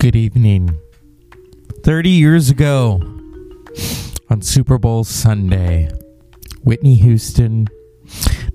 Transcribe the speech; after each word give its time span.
Good 0.00 0.16
evening. 0.16 0.80
30 1.82 2.08
years 2.08 2.48
ago, 2.48 3.02
on 4.30 4.40
Super 4.40 4.78
Bowl 4.78 5.04
Sunday, 5.04 5.90
Whitney 6.64 6.94
Houston 6.94 7.68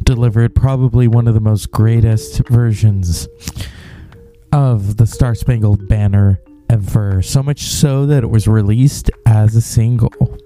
delivered 0.02 0.56
probably 0.56 1.08
one 1.08 1.28
of 1.28 1.36
the 1.36 1.40
most 1.40 1.70
greatest 1.70 2.48
versions 2.50 3.28
of 4.52 4.98
the 4.98 5.06
Star 5.06 5.36
Spangled 5.36 5.88
Banner 5.88 6.42
ever. 6.68 7.22
So 7.22 7.44
much 7.44 7.62
so 7.62 8.08
that 8.08 8.24
it 8.24 8.32
was 8.32 8.48
released 8.48 9.12
as 9.28 9.56
a 9.56 9.62
single. 9.62 10.40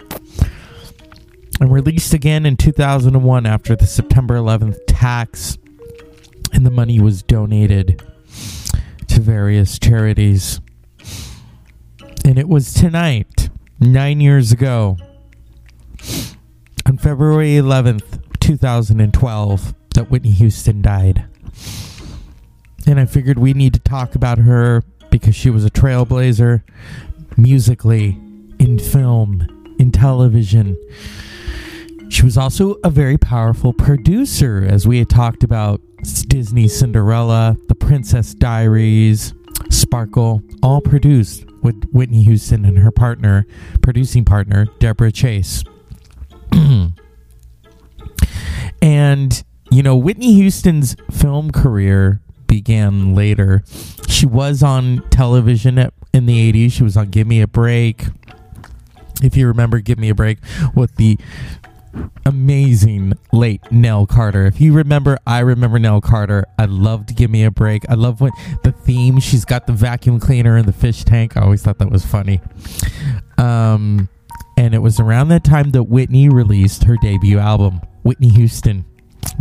And 1.62 1.72
released 1.72 2.14
again 2.14 2.46
in 2.46 2.58
2001 2.58 3.46
after 3.46 3.74
the 3.74 3.88
September 3.88 4.36
11th 4.36 4.80
tax, 4.86 5.58
and 6.52 6.66
the 6.66 6.72
money 6.72 7.00
was 7.00 7.24
donated 7.24 8.04
to 9.08 9.22
various 9.22 9.80
charities. 9.80 10.60
And 12.30 12.38
it 12.38 12.48
was 12.48 12.76
tonight, 12.76 13.50
nine 13.80 14.22
years 14.22 14.52
ago, 14.52 14.98
on 16.86 17.00
February 17.00 17.54
11th, 17.54 18.22
2012, 18.40 19.74
that 19.96 20.12
Whitney 20.12 20.30
Houston 20.30 20.84
died. 20.84 21.26
And 22.86 23.00
I 23.00 23.06
figured 23.06 23.40
we 23.40 23.56
need 23.56 23.74
to 23.74 23.80
talk 23.80 24.14
about 24.14 24.38
her 24.38 24.84
because 25.10 25.34
she 25.34 25.50
was 25.50 25.66
a 25.66 25.72
trailblazer 25.72 26.62
musically, 27.36 28.10
in 28.60 28.78
film, 28.78 29.76
in 29.80 29.92
television. 29.92 30.78
She 32.10 32.22
was 32.22 32.38
also 32.38 32.76
a 32.84 32.92
very 32.92 33.18
powerful 33.18 33.74
producer, 33.74 34.64
as 34.70 34.88
we 34.88 35.00
had 35.00 35.10
talked 35.10 35.44
about 35.44 35.82
Disney 36.28 36.68
Cinderella, 36.68 37.58
The 37.70 37.74
Princess 37.74 38.36
Diaries, 38.36 39.34
Sparkle, 39.72 40.44
all 40.62 40.80
produced 40.80 41.49
with 41.62 41.86
Whitney 41.92 42.24
Houston 42.24 42.66
and 42.66 42.80
her 42.80 42.92
partner, 42.92 43.46
producing 43.82 44.26
partner, 44.26 44.68
Deborah 44.80 45.12
Chase. 45.12 45.64
and, 48.82 49.44
you 49.72 49.84
know, 49.84 49.96
Whitney 49.96 50.34
Houston's 50.34 50.96
film 51.12 51.52
career 51.52 52.22
began 52.48 53.14
later. 53.16 53.64
She 54.08 54.26
was 54.26 54.64
on 54.64 55.08
television 55.10 55.78
at, 55.78 55.94
in 56.14 56.26
the 56.26 56.52
80s. 56.52 56.72
She 56.74 56.84
was 56.84 56.98
on 56.98 57.10
Give 57.10 57.28
Me 57.28 57.42
a 57.42 57.48
Break. 57.48 58.06
If 59.22 59.36
you 59.38 59.48
remember 59.48 59.80
Give 59.80 60.00
Me 60.00 60.10
a 60.10 60.16
Break 60.16 60.40
with 60.76 60.96
the 60.96 61.18
amazing 62.26 63.14
late 63.32 63.62
Nell 63.72 64.06
Carter. 64.06 64.46
If 64.46 64.62
you 64.62 64.74
remember, 64.74 65.18
I 65.26 65.40
remember 65.40 65.80
Nell 65.80 66.02
Carter. 66.02 66.46
I 66.58 66.66
loved 66.66 67.16
Give 67.16 67.30
Me 67.30 67.44
a 67.44 67.52
Break. 67.52 67.90
I 67.90 67.96
love 67.96 68.22
when 68.22 68.32
the 68.64 68.72
theme, 68.72 69.20
she's 69.20 69.46
got 69.46 69.68
the 69.68 69.74
vacuum 69.74 70.20
cleaner 70.20 70.56
and 70.58 70.68
the 70.68 70.74
fish 70.74 71.04
tank. 71.04 71.36
I 71.38 71.42
always 71.42 71.62
thought 71.62 71.80
that 71.80 71.90
was 71.90 72.06
funny. 72.06 72.42
Um, 73.38 74.10
and 74.58 74.74
it 74.74 74.80
was 74.80 75.00
around 75.00 75.30
that 75.30 75.44
time 75.44 75.72
that 75.72 75.84
Whitney 75.84 76.30
released 76.30 76.84
her 76.84 76.98
debut 77.02 77.40
album, 77.40 77.82
Whitney 78.04 78.30
Houston. 78.30 78.86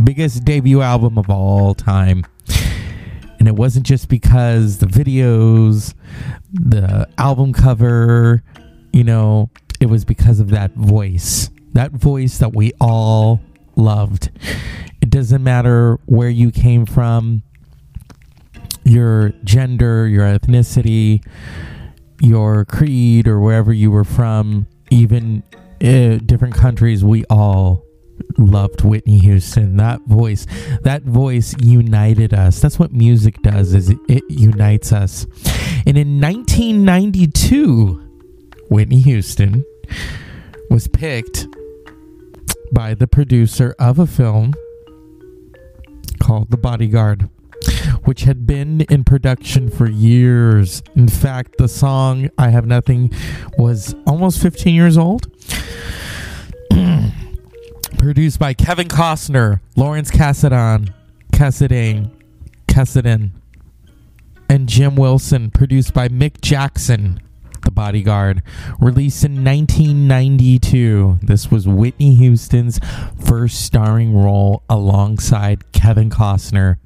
Biggest 0.03 0.45
debut 0.45 0.81
album 0.81 1.17
of 1.17 1.29
all 1.29 1.73
time. 1.75 2.25
And 3.39 3.47
it 3.47 3.55
wasn't 3.55 3.85
just 3.85 4.09
because 4.09 4.79
the 4.79 4.85
videos, 4.85 5.93
the 6.51 7.07
album 7.17 7.53
cover, 7.53 8.43
you 8.91 9.03
know, 9.03 9.49
it 9.79 9.85
was 9.85 10.03
because 10.03 10.39
of 10.39 10.49
that 10.49 10.73
voice 10.73 11.49
that 11.73 11.91
voice 11.91 12.37
that 12.39 12.53
we 12.53 12.71
all 12.79 13.41
loved. 13.75 14.31
It 15.01 15.09
doesn't 15.09 15.43
matter 15.43 15.99
where 16.05 16.29
you 16.29 16.51
came 16.51 16.85
from, 16.85 17.43
your 18.83 19.29
gender, 19.43 20.07
your 20.07 20.25
ethnicity, 20.25 21.23
your 22.21 22.65
creed, 22.65 23.27
or 23.27 23.39
wherever 23.39 23.71
you 23.71 23.91
were 23.91 24.03
from, 24.03 24.67
even 24.89 25.43
uh, 25.83 26.17
different 26.25 26.55
countries, 26.55 27.03
we 27.03 27.23
all 27.29 27.85
loved 28.37 28.83
Whitney 28.83 29.19
Houston. 29.19 29.77
That 29.77 30.01
voice, 30.01 30.45
that 30.81 31.03
voice 31.03 31.55
united 31.61 32.33
us. 32.33 32.59
That's 32.59 32.77
what 32.77 32.91
music 32.91 33.41
does 33.41 33.73
is 33.73 33.89
it, 33.89 33.97
it 34.09 34.23
unites 34.27 34.91
us. 34.91 35.25
And 35.85 35.97
in 35.97 36.19
1992, 36.19 38.05
Whitney 38.69 39.01
Houston 39.01 39.63
was 40.69 40.87
picked 40.87 41.47
by 42.71 42.93
the 42.93 43.07
producer 43.07 43.75
of 43.79 43.99
a 43.99 44.05
film 44.07 44.53
called 46.19 46.51
The 46.51 46.57
Bodyguard, 46.57 47.29
which 48.03 48.21
had 48.21 48.45
been 48.45 48.81
in 48.81 49.03
production 49.03 49.69
for 49.69 49.89
years. 49.89 50.83
In 50.95 51.07
fact, 51.07 51.57
the 51.57 51.67
song 51.67 52.29
I 52.37 52.49
Have 52.49 52.65
Nothing 52.65 53.11
was 53.57 53.95
almost 54.05 54.41
15 54.41 54.75
years 54.75 54.97
old. 54.97 55.31
Produced 57.97 58.39
by 58.39 58.53
Kevin 58.53 58.87
Costner, 58.87 59.61
Lawrence 59.75 60.11
Kasdan, 60.11 60.93
Kasdan, 61.33 62.11
Kasdan, 62.67 63.31
and 64.47 64.69
Jim 64.69 64.95
Wilson. 64.95 65.49
Produced 65.51 65.93
by 65.93 66.07
Mick 66.07 66.41
Jackson, 66.41 67.19
the 67.61 67.71
Bodyguard, 67.71 68.41
released 68.79 69.23
in 69.23 69.43
1992. 69.43 71.19
This 71.21 71.51
was 71.51 71.67
Whitney 71.67 72.15
Houston's 72.15 72.79
first 73.19 73.61
starring 73.61 74.13
role 74.15 74.63
alongside 74.69 75.71
Kevin 75.71 76.09
Costner. 76.09 76.77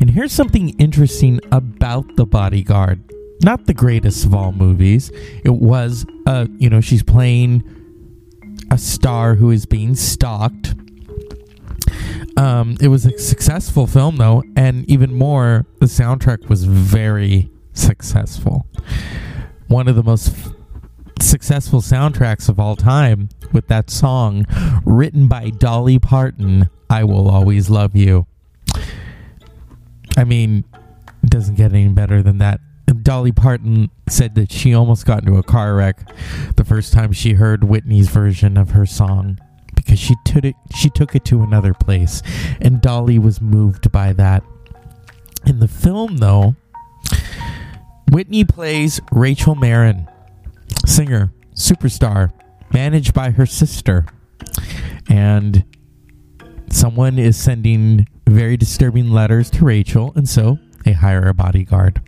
And 0.00 0.10
here's 0.10 0.32
something 0.32 0.70
interesting 0.78 1.40
about 1.52 2.16
The 2.16 2.26
Bodyguard. 2.26 3.02
Not 3.42 3.66
the 3.66 3.74
greatest 3.74 4.24
of 4.24 4.34
all 4.34 4.52
movies. 4.52 5.10
It 5.44 5.54
was, 5.54 6.06
uh, 6.26 6.46
you 6.58 6.70
know, 6.70 6.80
she's 6.80 7.02
playing 7.02 7.64
a 8.70 8.78
star 8.78 9.34
who 9.34 9.50
is 9.50 9.66
being 9.66 9.94
stalked. 9.94 10.74
Um, 12.36 12.76
it 12.80 12.88
was 12.88 13.06
a 13.06 13.18
successful 13.18 13.86
film, 13.86 14.16
though, 14.16 14.42
and 14.56 14.88
even 14.90 15.14
more, 15.14 15.66
the 15.80 15.86
soundtrack 15.86 16.48
was 16.48 16.64
very 16.64 17.50
successful 17.72 18.66
one 19.68 19.88
of 19.88 19.96
the 19.96 20.02
most 20.02 20.28
f- 20.28 20.52
successful 21.20 21.80
soundtracks 21.80 22.48
of 22.48 22.60
all 22.60 22.76
time 22.76 23.28
with 23.52 23.68
that 23.68 23.90
song 23.90 24.44
written 24.84 25.26
by 25.26 25.50
Dolly 25.50 25.98
Parton, 25.98 26.68
I 26.88 27.04
Will 27.04 27.28
Always 27.28 27.68
Love 27.70 27.96
You. 27.96 28.26
I 30.16 30.24
mean, 30.24 30.64
it 31.22 31.30
doesn't 31.30 31.56
get 31.56 31.72
any 31.72 31.88
better 31.88 32.22
than 32.22 32.38
that. 32.38 32.60
Dolly 33.02 33.32
Parton 33.32 33.90
said 34.08 34.34
that 34.36 34.52
she 34.52 34.74
almost 34.74 35.06
got 35.06 35.20
into 35.20 35.38
a 35.38 35.42
car 35.42 35.74
wreck 35.74 36.08
the 36.56 36.64
first 36.64 36.92
time 36.92 37.12
she 37.12 37.34
heard 37.34 37.64
Whitney's 37.64 38.08
version 38.08 38.56
of 38.56 38.70
her 38.70 38.86
song 38.86 39.38
because 39.74 39.98
she 39.98 40.14
took 40.24 40.44
it 40.44 40.54
she 40.74 40.88
took 40.90 41.14
it 41.14 41.24
to 41.26 41.42
another 41.42 41.74
place 41.74 42.22
and 42.60 42.80
Dolly 42.80 43.18
was 43.18 43.40
moved 43.40 43.90
by 43.92 44.12
that. 44.14 44.42
In 45.44 45.60
the 45.60 45.68
film 45.68 46.18
though, 46.18 46.56
Whitney 48.10 48.44
plays 48.44 49.00
Rachel 49.12 49.54
Marin, 49.54 50.08
singer, 50.84 51.32
superstar, 51.54 52.30
managed 52.72 53.14
by 53.14 53.30
her 53.30 53.46
sister. 53.46 54.06
And 55.08 55.64
someone 56.70 57.18
is 57.18 57.36
sending 57.36 58.06
very 58.28 58.56
disturbing 58.56 59.10
letters 59.10 59.50
to 59.50 59.64
Rachel, 59.64 60.12
and 60.16 60.28
so 60.28 60.58
they 60.84 60.92
hire 60.92 61.26
a 61.28 61.34
bodyguard, 61.34 62.00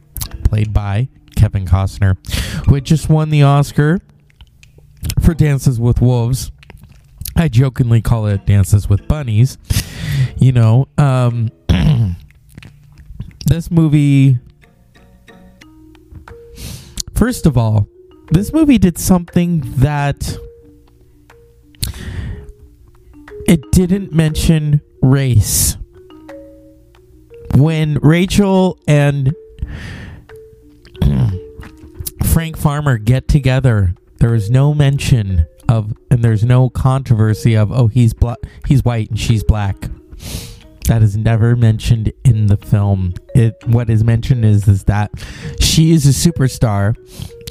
played 0.45 0.73
by 0.73 1.09
Kevin 1.37 1.67
Costner, 1.67 2.17
who 2.67 2.75
had 2.75 2.85
just 2.85 3.09
won 3.09 3.31
the 3.31 3.43
Oscar 3.43 4.01
for 5.21 5.35
Dances 5.35 5.79
with 5.79 6.01
Wolves. 6.01 6.51
I 7.37 7.49
jokingly 7.49 8.03
call 8.03 8.27
it 8.27 8.47
Dances 8.47 8.89
with 8.89 9.07
Bunnies. 9.07 9.59
You 10.39 10.53
know, 10.53 10.89
um, 10.99 11.51
this 13.47 13.71
movie 13.71 14.39
First 17.19 17.47
of 17.47 17.59
all, 17.59 17.89
this 18.31 18.53
movie 18.53 18.79
did 18.79 18.97
something 18.97 19.65
that 19.79 20.39
it 23.49 23.61
didn't 23.73 24.13
mention 24.13 24.83
race. 25.03 25.77
When 27.57 27.99
Rachel 28.03 28.79
and 28.87 29.35
Frank 32.27 32.57
Farmer 32.57 32.99
get 32.99 33.27
together, 33.27 33.97
there 34.21 34.37
is 34.37 34.49
no 34.49 34.73
mention 34.73 35.45
of 35.69 35.93
and 36.13 36.23
there's 36.23 36.45
no 36.45 36.71
controversy 36.71 37.57
of 37.57 37.73
oh 37.73 37.89
he's 37.89 38.15
black 38.15 38.39
he's 38.69 38.85
white 38.85 39.11
and 39.11 39.19
she's 39.19 39.43
black. 39.43 39.91
That 40.89 41.03
is 41.03 41.19
never 41.19 41.55
mentioned 41.55 42.15
in 42.25 42.47
the 42.47 42.57
film. 42.57 43.13
It 43.35 43.63
what 43.67 43.91
is 43.91 44.03
mentioned 44.03 44.47
is 44.47 44.67
is 44.67 44.85
that 44.85 45.11
she 45.61 45.93
is 45.93 46.07
a 46.07 46.31
superstar. 46.31 46.97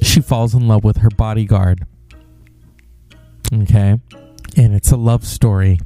She 0.01 0.22
falls 0.22 0.56
in 0.56 0.68
love 0.68 0.84
with 0.84 0.98
her 0.98 1.12
bodyguard. 1.12 1.86
Okay? 3.54 4.00
And 4.57 4.74
it's 4.74 4.92
a 4.92 4.98
love 4.98 5.24
story. 5.24 5.80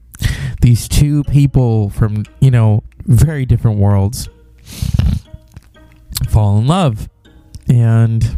These 0.61 0.87
two 0.87 1.25
people 1.25 1.89
from, 1.89 2.23
you 2.39 2.51
know, 2.51 2.83
very 2.99 3.45
different 3.45 3.79
worlds 3.79 4.29
fall 6.29 6.57
in 6.57 6.67
love. 6.67 7.09
And 7.67 8.37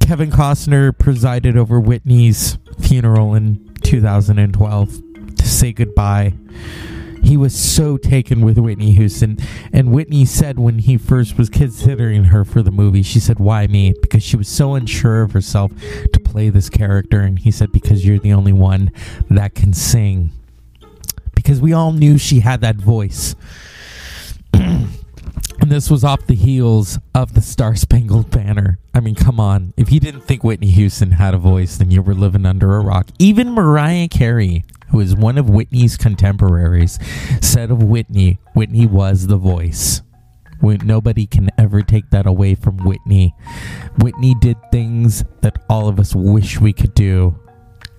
Kevin 0.00 0.32
Costner 0.32 0.98
presided 0.98 1.56
over 1.56 1.78
Whitney's 1.78 2.58
funeral 2.80 3.32
in 3.32 3.72
2012 3.84 5.11
to 5.42 5.48
say 5.48 5.72
goodbye. 5.72 6.34
He 7.22 7.36
was 7.36 7.58
so 7.58 7.96
taken 7.96 8.42
with 8.42 8.58
Whitney 8.58 8.92
Houston. 8.92 9.38
And 9.72 9.92
Whitney 9.92 10.24
said 10.24 10.58
when 10.58 10.78
he 10.78 10.96
first 10.96 11.36
was 11.36 11.48
considering 11.48 12.24
her 12.24 12.44
for 12.44 12.62
the 12.62 12.70
movie, 12.70 13.02
she 13.02 13.20
said, 13.20 13.38
Why 13.38 13.66
me? 13.66 13.94
Because 14.00 14.22
she 14.22 14.36
was 14.36 14.48
so 14.48 14.74
unsure 14.74 15.22
of 15.22 15.32
herself 15.32 15.72
to 16.12 16.20
play 16.20 16.48
this 16.48 16.68
character. 16.68 17.20
And 17.20 17.38
he 17.38 17.50
said, 17.50 17.72
Because 17.72 18.06
you're 18.06 18.18
the 18.18 18.32
only 18.32 18.52
one 18.52 18.90
that 19.30 19.54
can 19.54 19.72
sing. 19.72 20.30
Because 21.34 21.60
we 21.60 21.72
all 21.72 21.92
knew 21.92 22.18
she 22.18 22.40
had 22.40 22.60
that 22.60 22.76
voice. 22.76 23.34
And 25.62 25.70
this 25.70 25.88
was 25.88 26.02
off 26.02 26.26
the 26.26 26.34
heels 26.34 26.98
of 27.14 27.34
the 27.34 27.40
Star 27.40 27.76
Spangled 27.76 28.32
Banner. 28.32 28.80
I 28.92 28.98
mean, 28.98 29.14
come 29.14 29.38
on. 29.38 29.72
If 29.76 29.92
you 29.92 30.00
didn't 30.00 30.22
think 30.22 30.42
Whitney 30.42 30.70
Houston 30.70 31.12
had 31.12 31.34
a 31.34 31.38
voice, 31.38 31.76
then 31.76 31.92
you 31.92 32.02
were 32.02 32.14
living 32.16 32.44
under 32.44 32.74
a 32.74 32.80
rock. 32.80 33.10
Even 33.20 33.52
Mariah 33.52 34.08
Carey, 34.08 34.64
who 34.92 35.00
is 35.00 35.16
one 35.16 35.38
of 35.38 35.50
Whitney's 35.50 35.96
contemporaries, 35.96 36.98
said 37.40 37.70
of 37.70 37.82
Whitney, 37.82 38.38
Whitney 38.54 38.86
was 38.86 39.26
the 39.26 39.38
voice. 39.38 40.02
Nobody 40.62 41.26
can 41.26 41.50
ever 41.58 41.82
take 41.82 42.10
that 42.10 42.24
away 42.26 42.54
from 42.54 42.76
Whitney. 42.84 43.34
Whitney 43.98 44.36
did 44.40 44.56
things 44.70 45.24
that 45.40 45.58
all 45.68 45.88
of 45.88 45.98
us 45.98 46.14
wish 46.14 46.60
we 46.60 46.72
could 46.72 46.94
do. 46.94 47.36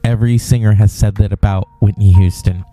Every 0.06 0.38
singer 0.38 0.74
has 0.74 0.94
said 0.94 1.16
that 1.16 1.34
about 1.34 1.68
Whitney 1.82 2.14
Houston. 2.14 2.64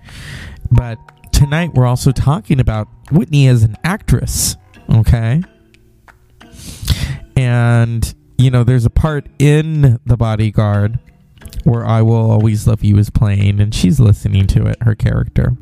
But 0.70 0.98
tonight 1.32 1.74
we're 1.74 1.86
also 1.86 2.12
talking 2.12 2.60
about 2.60 2.86
Whitney 3.10 3.48
as 3.48 3.64
an 3.64 3.76
actress. 3.82 4.56
Okay. 4.88 5.42
And, 7.36 8.14
you 8.38 8.50
know, 8.50 8.62
there's 8.62 8.84
a 8.84 8.90
part 8.90 9.28
in 9.40 9.98
The 10.06 10.16
Bodyguard 10.16 10.98
where 11.64 11.84
I 11.84 12.02
Will 12.02 12.30
Always 12.30 12.66
Love 12.66 12.82
You 12.82 12.98
is 12.98 13.10
playing, 13.10 13.60
and 13.60 13.74
she's 13.74 14.00
listening 14.00 14.46
to 14.48 14.66
it, 14.66 14.82
her 14.82 14.94
character. 14.94 15.56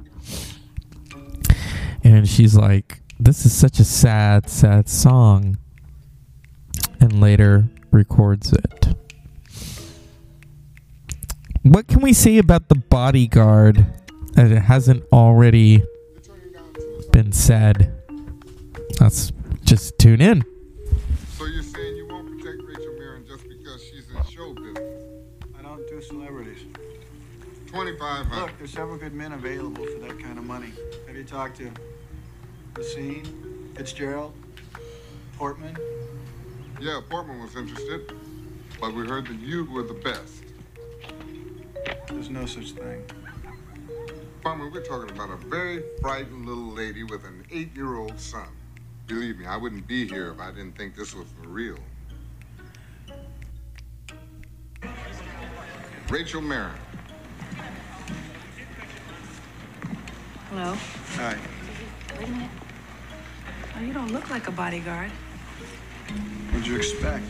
And 2.05 2.29
she's 2.29 2.57
like, 2.57 3.01
This 3.19 3.45
is 3.45 3.53
such 3.53 3.79
a 3.81 3.85
sad, 3.85 4.49
sad 4.49 4.89
song. 4.89 5.59
And 7.01 7.21
later 7.21 7.69
records 7.91 8.53
it. 8.53 8.89
What 11.63 11.87
can 11.87 12.01
we 12.01 12.13
say 12.13 12.39
about 12.39 12.69
The 12.69 12.77
Bodyguard 12.77 13.85
that 14.33 14.51
it 14.51 14.63
hasn't 14.63 15.05
already 15.13 15.83
been 17.13 17.33
said? 17.33 17.93
Let's 19.01 19.33
just 19.65 19.99
tune 19.99 20.21
in. 20.21 20.45
I 25.99 26.01
celebrities. 26.01 26.65
Twenty-five 27.67 28.27
hundred. 28.27 28.43
Look, 28.43 28.59
there's 28.59 28.71
several 28.71 28.97
good 28.99 29.15
men 29.15 29.33
available 29.33 29.85
for 29.85 29.99
that 29.99 30.21
kind 30.21 30.39
of 30.39 30.45
money. 30.45 30.71
Have 31.09 31.17
you 31.17 31.25
talked 31.25 31.57
to 31.57 31.73
Racine, 32.77 33.73
Fitzgerald, 33.75 34.33
Portman? 35.37 35.77
Yeah, 36.81 37.01
Portman 37.11 37.43
was 37.43 37.57
interested, 37.57 38.13
but 38.81 38.95
we 38.95 39.09
heard 39.09 39.27
that 39.27 39.41
you 39.41 39.65
were 39.65 39.83
the 39.83 39.95
best. 39.95 40.45
There's 42.09 42.31
no 42.31 42.47
such 42.47 42.73
thing. 42.73 43.03
Farmer, 44.45 44.71
we're 44.71 44.85
talking 44.85 45.11
about 45.11 45.31
a 45.31 45.37
very 45.49 45.83
frightened 46.01 46.47
little 46.47 46.71
lady 46.73 47.03
with 47.03 47.25
an 47.25 47.45
eight-year-old 47.51 48.21
son. 48.21 48.47
Believe 49.09 49.39
me, 49.39 49.47
I 49.47 49.57
wouldn't 49.57 49.89
be 49.89 50.07
here 50.07 50.31
if 50.31 50.39
I 50.39 50.51
didn't 50.53 50.79
think 50.79 50.95
this 50.95 51.13
was 51.13 51.27
for 51.43 51.49
real. 51.49 51.79
Rachel 56.11 56.41
Marin. 56.41 56.73
Hello? 60.49 60.75
Hi. 61.17 61.37
Wait 62.19 62.29
a 62.29 62.31
minute. 62.31 62.51
Oh, 63.77 63.81
you 63.83 63.93
don't 63.93 64.11
look 64.11 64.31
like 64.31 64.49
a 64.49 64.51
bodyguard. 64.51 65.11
What'd 66.51 66.67
you 66.67 66.77
expect? 66.77 67.25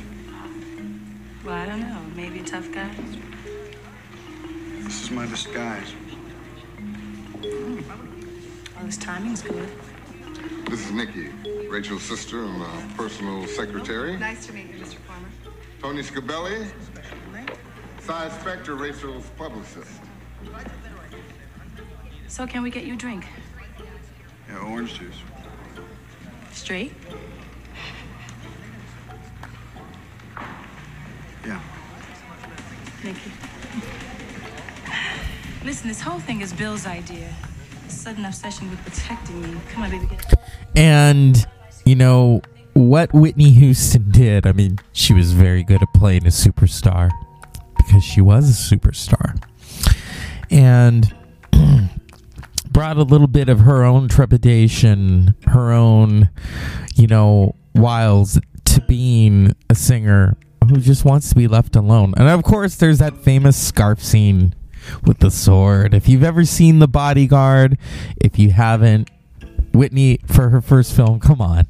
Well, 1.44 1.54
I 1.54 1.66
don't 1.66 1.80
know. 1.80 2.00
Maybe 2.14 2.38
a 2.38 2.44
tough 2.44 2.70
guy? 2.70 2.88
This 4.82 5.02
is 5.02 5.10
my 5.10 5.26
disguise. 5.26 5.92
Well, 7.42 8.84
this 8.84 8.96
timing's 8.96 9.42
good. 9.42 9.69
This 10.70 10.86
is 10.86 10.92
Nikki, 10.92 11.30
Rachel's 11.69 12.02
sister 12.02 12.44
and 12.44 12.62
uh, 12.62 12.96
personal 12.96 13.44
secretary. 13.48 14.16
Nice 14.19 14.46
to 14.46 14.52
meet 14.52 14.69
you, 14.72 14.84
Mr. 14.84 14.98
Farmer. 14.98 15.28
Tony 15.80 16.02
Scipelli, 16.02 16.70
Sy 18.08 18.31
Spector, 18.31 18.81
Rachel's 18.81 19.28
publicist. 19.37 20.00
So, 22.26 22.46
can 22.46 22.62
we 22.62 22.70
get 22.70 22.84
you 22.84 22.94
a 22.94 22.96
drink? 22.96 23.26
Yeah, 24.49 24.60
orange 24.60 24.99
juice. 24.99 25.19
Straight? 26.50 26.94
Yeah. 31.46 31.60
Thank 33.02 33.19
you. 33.26 33.32
Listen, 35.62 35.88
this 35.88 36.00
whole 36.00 36.19
thing 36.19 36.40
is 36.40 36.54
Bill's 36.54 36.87
idea. 36.87 37.28
A 37.87 37.90
sudden 37.90 38.25
obsession 38.25 38.70
with 38.70 38.82
protecting 38.87 39.43
me. 39.43 39.61
Come 39.69 39.82
on, 39.82 39.90
baby, 39.90 40.06
get 40.06 40.32
And, 40.75 41.46
you 41.84 41.94
know, 41.94 42.40
what 42.72 43.12
Whitney 43.12 43.50
Houston 43.50 44.11
did, 44.11 44.46
I 44.46 44.52
mean, 44.52 44.78
she 44.93 45.12
was 45.12 45.34
very 45.34 45.62
good 45.62 45.82
at 45.82 45.93
playing 45.93 46.25
a 46.25 46.31
superstar 46.31 47.11
because 47.88 48.05
she 48.05 48.20
was 48.20 48.49
a 48.50 48.76
superstar. 48.76 49.43
And 50.50 51.12
brought 52.70 52.99
a 52.99 53.02
little 53.02 53.26
bit 53.26 53.49
of 53.49 53.61
her 53.61 53.82
own 53.82 54.08
trepidation, 54.08 55.35
her 55.46 55.73
own, 55.73 56.29
you 56.94 57.06
know, 57.06 57.55
wiles 57.75 58.38
to 58.67 58.81
being 58.82 59.56
a 59.70 59.75
singer 59.75 60.37
who 60.68 60.76
just 60.76 61.04
wants 61.04 61.30
to 61.30 61.35
be 61.35 61.49
left 61.49 61.76
alone. 61.76 62.12
And 62.18 62.28
of 62.28 62.42
course, 62.42 62.76
there's 62.76 62.99
that 62.99 63.16
famous 63.16 63.57
scarf 63.57 64.02
scene 64.02 64.54
with 65.04 65.18
the 65.18 65.30
sword. 65.30 65.95
If 65.95 66.09
you've 66.09 66.23
ever 66.23 66.45
seen 66.45 66.80
The 66.80 66.88
Bodyguard, 66.88 67.78
if 68.21 68.38
you 68.38 68.50
haven't, 68.50 69.09
Whitney 69.73 70.21
for 70.26 70.50
her 70.50 70.61
first 70.61 70.95
film, 70.95 71.21
come 71.21 71.40
on. 71.40 71.66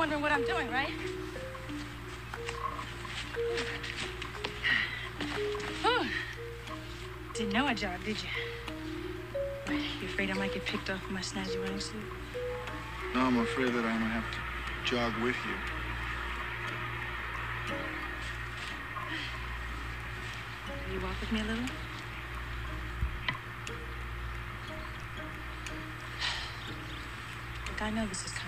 Wondering 0.00 0.22
what 0.22 0.32
I'm 0.32 0.46
doing, 0.46 0.66
right? 0.70 0.88
Didn't 7.34 7.52
know 7.52 7.68
a 7.68 7.74
job, 7.74 8.02
did 8.02 8.16
you? 8.22 8.28
What, 9.66 9.76
you 10.00 10.08
afraid 10.08 10.30
I 10.30 10.32
might 10.34 10.54
get 10.54 10.64
picked 10.64 10.88
off 10.88 11.06
in 11.06 11.12
my 11.12 11.20
snazzy 11.20 11.60
running 11.62 11.80
suit? 11.80 12.00
No, 13.14 13.20
I'm 13.20 13.40
afraid 13.40 13.74
that 13.74 13.84
I'm 13.84 14.00
gonna 14.00 14.06
have 14.06 14.24
to 14.32 14.38
jog 14.86 15.12
with 15.22 15.36
you. 15.44 15.54
Will 20.86 20.94
you 20.94 21.00
walk 21.02 21.20
with 21.20 21.30
me 21.30 21.40
a 21.40 21.44
little? 21.44 21.64
Look, 27.68 27.82
I 27.82 27.90
know 27.90 28.06
this 28.06 28.24
is 28.24 28.39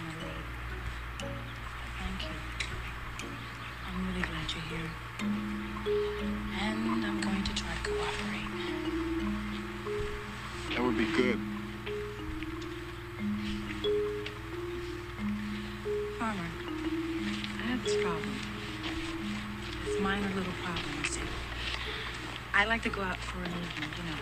you 23.83 24.11
know, 24.11 24.19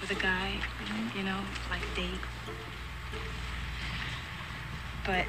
with 0.00 0.10
a 0.10 0.14
guy, 0.14 0.52
you 1.16 1.22
know, 1.22 1.40
like 1.70 1.82
a 1.82 1.96
date. 1.96 2.20
But 5.04 5.24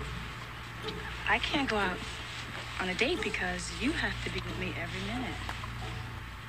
I 1.29 1.39
can't 1.39 1.69
go 1.69 1.77
out 1.77 1.97
on 2.79 2.89
a 2.89 2.95
date 2.95 3.21
because 3.21 3.71
you 3.81 3.91
have 3.91 4.23
to 4.23 4.29
be 4.29 4.39
with 4.41 4.59
me 4.59 4.73
every 4.79 5.01
minute. 5.01 5.35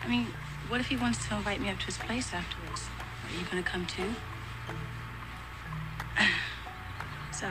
I 0.03 0.09
mean, 0.09 0.27
what 0.69 0.81
if 0.81 0.89
he 0.89 0.97
wants 0.97 1.27
to 1.29 1.37
invite 1.37 1.61
me 1.61 1.71
up 1.71 1.79
to 1.81 1.87
his 1.87 1.99
place 1.99 2.33
afterwards? 2.33 2.87
Are 3.25 3.39
you 3.39 3.47
gonna 3.51 3.63
come 3.63 3.87
too? 3.87 4.15
So, 7.31 7.47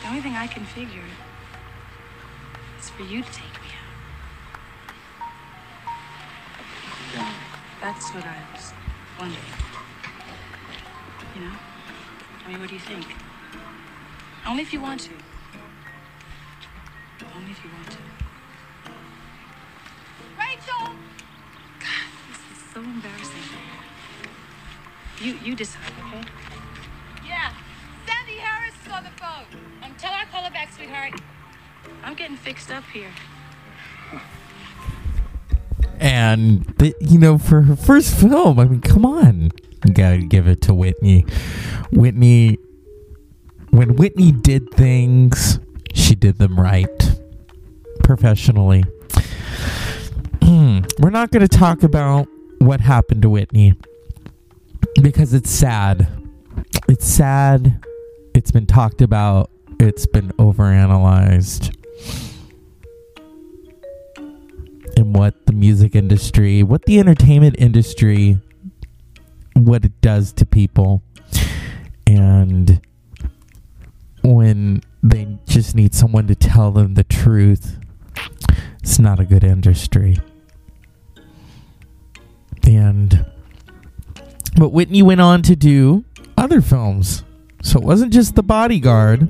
the 0.00 0.08
only 0.08 0.22
thing 0.22 0.34
I 0.34 0.46
can 0.46 0.64
figure 0.64 1.04
is 2.80 2.88
for 2.88 3.02
you 3.02 3.22
to 3.22 3.32
take 3.32 3.61
That's 7.82 8.14
what 8.14 8.24
I 8.24 8.36
was 8.54 8.72
wondering. 9.18 9.42
You 11.34 11.40
know? 11.40 11.52
I 12.44 12.48
mean, 12.48 12.60
what 12.60 12.68
do 12.68 12.74
you 12.74 12.80
think? 12.80 13.04
Only 14.46 14.62
if 14.62 14.72
you 14.72 14.80
want 14.80 15.00
to. 15.00 15.10
Only 17.34 17.50
if 17.50 17.64
you 17.64 17.70
want 17.74 17.90
to. 17.90 17.98
Rachel! 20.38 20.94
God, 21.80 22.08
this 22.28 22.56
is 22.56 22.64
so 22.72 22.80
embarrassing. 22.80 23.50
You 25.20 25.34
you 25.44 25.56
decide, 25.56 25.82
okay? 26.06 26.22
Yeah, 27.26 27.52
Sandy 28.06 28.38
Harris 28.38 28.74
is 28.86 28.92
on 28.92 29.02
the 29.02 29.10
phone. 29.10 29.44
Um, 29.82 29.92
tell 29.98 30.12
her 30.12 30.20
I'll 30.20 30.26
call 30.26 30.44
her 30.44 30.52
back, 30.52 30.72
sweetheart. 30.72 31.20
I'm 32.04 32.14
getting 32.14 32.36
fixed 32.36 32.70
up 32.70 32.84
here. 32.92 33.10
And 36.12 36.66
the, 36.76 36.94
you 37.00 37.18
know, 37.18 37.38
for 37.38 37.62
her 37.62 37.74
first 37.74 38.14
film, 38.14 38.58
I 38.58 38.66
mean, 38.66 38.82
come 38.82 39.06
on, 39.06 39.50
you 39.86 39.94
gotta 39.94 40.18
give 40.18 40.46
it 40.46 40.60
to 40.62 40.74
Whitney. 40.74 41.24
Whitney, 41.90 42.58
when 43.70 43.96
Whitney 43.96 44.30
did 44.30 44.70
things, 44.74 45.58
she 45.94 46.14
did 46.14 46.36
them 46.36 46.60
right, 46.60 47.16
professionally. 48.04 48.84
Hmm. 50.42 50.80
We're 50.98 51.08
not 51.08 51.32
to 51.32 51.48
talk 51.48 51.82
about 51.82 52.28
what 52.58 52.82
happened 52.82 53.22
to 53.22 53.30
Whitney 53.30 53.74
because 55.00 55.32
it's 55.32 55.50
sad. 55.50 56.08
It's 56.90 57.06
sad. 57.06 57.82
It's 58.34 58.50
been 58.50 58.66
talked 58.66 59.00
about. 59.00 59.50
It's 59.80 60.04
been 60.04 60.28
overanalyzed. 60.32 61.74
And 64.96 65.14
what 65.14 65.46
the 65.46 65.52
music 65.52 65.94
industry, 65.94 66.62
what 66.62 66.84
the 66.84 66.98
entertainment 66.98 67.56
industry, 67.58 68.38
what 69.54 69.84
it 69.84 70.00
does 70.00 70.32
to 70.34 70.46
people. 70.46 71.02
And 72.06 72.80
when 74.22 74.82
they 75.02 75.38
just 75.46 75.74
need 75.74 75.94
someone 75.94 76.26
to 76.28 76.34
tell 76.34 76.70
them 76.70 76.94
the 76.94 77.04
truth, 77.04 77.78
it's 78.82 78.98
not 78.98 79.18
a 79.18 79.24
good 79.24 79.44
industry. 79.44 80.18
And 82.64 83.26
but 84.56 84.68
Whitney 84.70 85.02
went 85.02 85.20
on 85.20 85.42
to 85.42 85.56
do 85.56 86.04
other 86.36 86.60
films. 86.60 87.24
So 87.62 87.78
it 87.78 87.84
wasn't 87.84 88.12
just 88.12 88.34
The 88.34 88.42
Bodyguard. 88.42 89.28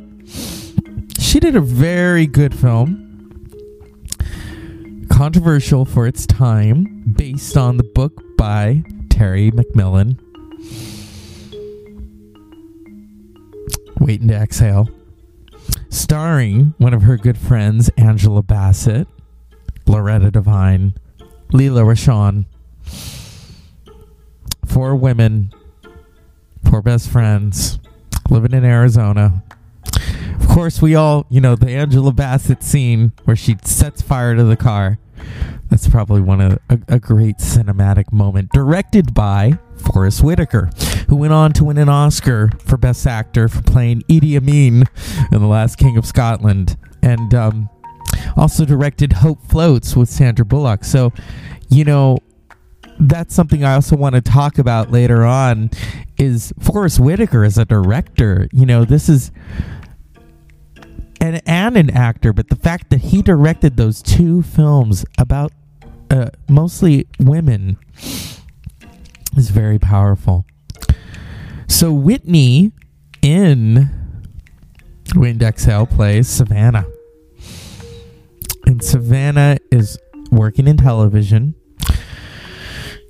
She 1.19 1.39
did 1.39 1.55
a 1.55 1.61
very 1.61 2.27
good 2.27 2.55
film. 2.55 3.12
Controversial 5.13 5.85
for 5.85 6.07
its 6.07 6.25
time, 6.27 7.05
based 7.15 7.57
on 7.57 7.77
the 7.77 7.85
book 7.85 8.25
by 8.39 8.83
Terry 9.11 9.51
McMillan. 9.53 10.19
Waiting 14.01 14.29
to 14.29 14.35
Exhale. 14.35 14.89
Starring 15.91 16.75
one 16.79 16.95
of 16.95 17.03
her 17.03 17.19
good 17.19 17.37
friends, 17.37 17.91
Angela 17.99 18.43
Bassett, 18.43 19.07
Loretta 19.87 20.31
Devine, 20.31 20.95
Lela 21.53 21.83
Rochon. 21.83 22.47
Four 24.65 24.97
women, 24.97 25.53
four 26.65 26.81
best 26.81 27.11
friends, 27.11 27.79
living 28.31 28.55
in 28.55 28.65
Arizona. 28.65 29.45
Course, 30.53 30.83
we 30.83 30.95
all, 30.95 31.25
you 31.31 31.41
know, 31.41 31.57
the 31.57 31.71
Angela 31.71 32.13
Bassett 32.13 32.63
scene 32.63 33.13
where 33.25 33.35
she 33.35 33.57
sets 33.65 34.03
fire 34.03 34.37
to 34.37 34.45
the 34.45 34.57
car. 34.57 34.99
That's 35.71 35.89
probably 35.89 36.21
one 36.21 36.43
of 36.43 36.59
a, 36.69 36.79
a 36.89 37.01
great 37.01 37.39
cinematic 37.39 38.13
moment. 38.13 38.53
Directed 38.53 39.15
by 39.15 39.59
Forest 39.77 40.23
Whitaker, 40.23 40.71
who 41.09 41.17
went 41.17 41.33
on 41.33 41.55
to 41.55 41.65
win 41.65 41.79
an 41.79 41.89
Oscar 41.89 42.51
for 42.67 42.77
Best 42.77 43.07
Actor 43.07 43.49
for 43.49 43.63
playing 43.63 44.03
Idi 44.03 44.37
Amin 44.37 44.85
in 45.33 45.41
The 45.41 45.47
Last 45.47 45.79
King 45.79 45.97
of 45.97 46.05
Scotland, 46.05 46.77
and 47.03 47.35
um, 47.35 47.71
also 48.37 48.67
directed 48.67 49.15
Hope 49.15 49.45
Floats 49.47 49.97
with 49.97 50.11
Sandra 50.11 50.45
Bullock. 50.45 50.85
So, 50.85 51.15
you 51.71 51.85
know, 51.85 52.19
that's 53.01 53.35
something 53.35 53.65
I 53.65 53.75
also 53.75 53.97
want 53.97 54.17
to 54.17 54.21
talk 54.21 54.59
about 54.59 54.91
later 54.91 55.25
on. 55.25 55.71
Is 56.19 56.53
Forest 56.61 57.01
Whitaker 57.01 57.43
as 57.43 57.57
a 57.57 57.65
director? 57.65 58.49
You 58.53 58.67
know, 58.67 58.85
this 58.85 59.09
is 59.09 59.33
and 61.23 61.41
and 61.47 61.77
an 61.77 61.89
actor, 61.91 62.33
but 62.33 62.49
the 62.49 62.57
fact 62.57 62.91
that 62.91 63.01
he 63.01 63.23
directed 63.23 63.77
those 63.77 64.03
two 64.03 64.43
films 64.43 65.05
about 65.17 65.53
uh, 66.11 66.31
mostly 66.49 67.07
women 67.21 67.79
is 69.37 69.51
very 69.51 69.79
powerful. 69.79 70.45
So 71.69 71.93
Whitney 71.93 72.73
in 73.23 73.89
Wind 75.15 75.43
Exhale 75.43 75.87
plays 75.87 76.29
Savannah. 76.29 76.87
And 78.67 78.83
Savannah 78.83 79.59
is 79.71 79.99
working 80.33 80.67
in 80.67 80.77
television. 80.77 81.55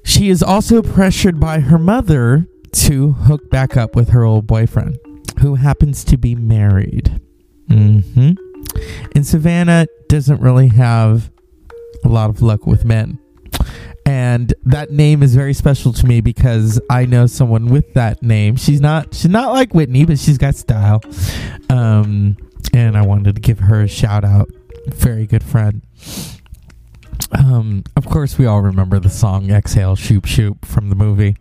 She 0.04 0.28
is 0.28 0.42
also 0.42 0.82
pressured 0.82 1.40
by 1.40 1.60
her 1.60 1.78
mother 1.78 2.46
to 2.72 3.12
hook 3.12 3.48
back 3.48 3.76
up 3.76 3.96
with 3.96 4.10
her 4.10 4.22
old 4.24 4.46
boyfriend, 4.46 4.98
who 5.40 5.54
happens 5.54 6.04
to 6.04 6.18
be 6.18 6.34
married. 6.34 7.20
Hmm 7.68 8.00
And 9.14 9.26
Savannah 9.26 9.86
doesn't 10.08 10.40
really 10.40 10.68
have 10.68 11.30
a 12.04 12.08
lot 12.08 12.30
of 12.30 12.42
luck 12.42 12.66
with 12.66 12.84
men. 12.84 13.18
And 14.04 14.52
that 14.64 14.90
name 14.90 15.22
is 15.22 15.34
very 15.34 15.54
special 15.54 15.92
to 15.92 16.06
me 16.06 16.20
because 16.20 16.80
I 16.90 17.06
know 17.06 17.26
someone 17.26 17.66
with 17.66 17.94
that 17.94 18.22
name. 18.22 18.56
She's 18.56 18.80
not 18.80 19.14
she's 19.14 19.30
not 19.30 19.52
like 19.52 19.74
Whitney, 19.74 20.04
but 20.04 20.18
she's 20.18 20.38
got 20.38 20.56
style. 20.56 21.00
Um, 21.70 22.36
and 22.74 22.96
I 22.96 23.02
wanted 23.02 23.36
to 23.36 23.40
give 23.40 23.60
her 23.60 23.82
a 23.82 23.88
shout 23.88 24.24
out. 24.24 24.48
Very 24.88 25.26
good 25.26 25.44
friend. 25.44 25.82
Um, 27.30 27.84
of 27.96 28.06
course, 28.06 28.38
we 28.38 28.46
all 28.46 28.60
remember 28.60 28.98
the 28.98 29.08
song 29.08 29.50
"Exhale, 29.50 29.94
Shoop 29.94 30.26
Shoop" 30.26 30.64
from 30.64 30.90
the 30.90 30.96
movie, 30.96 31.36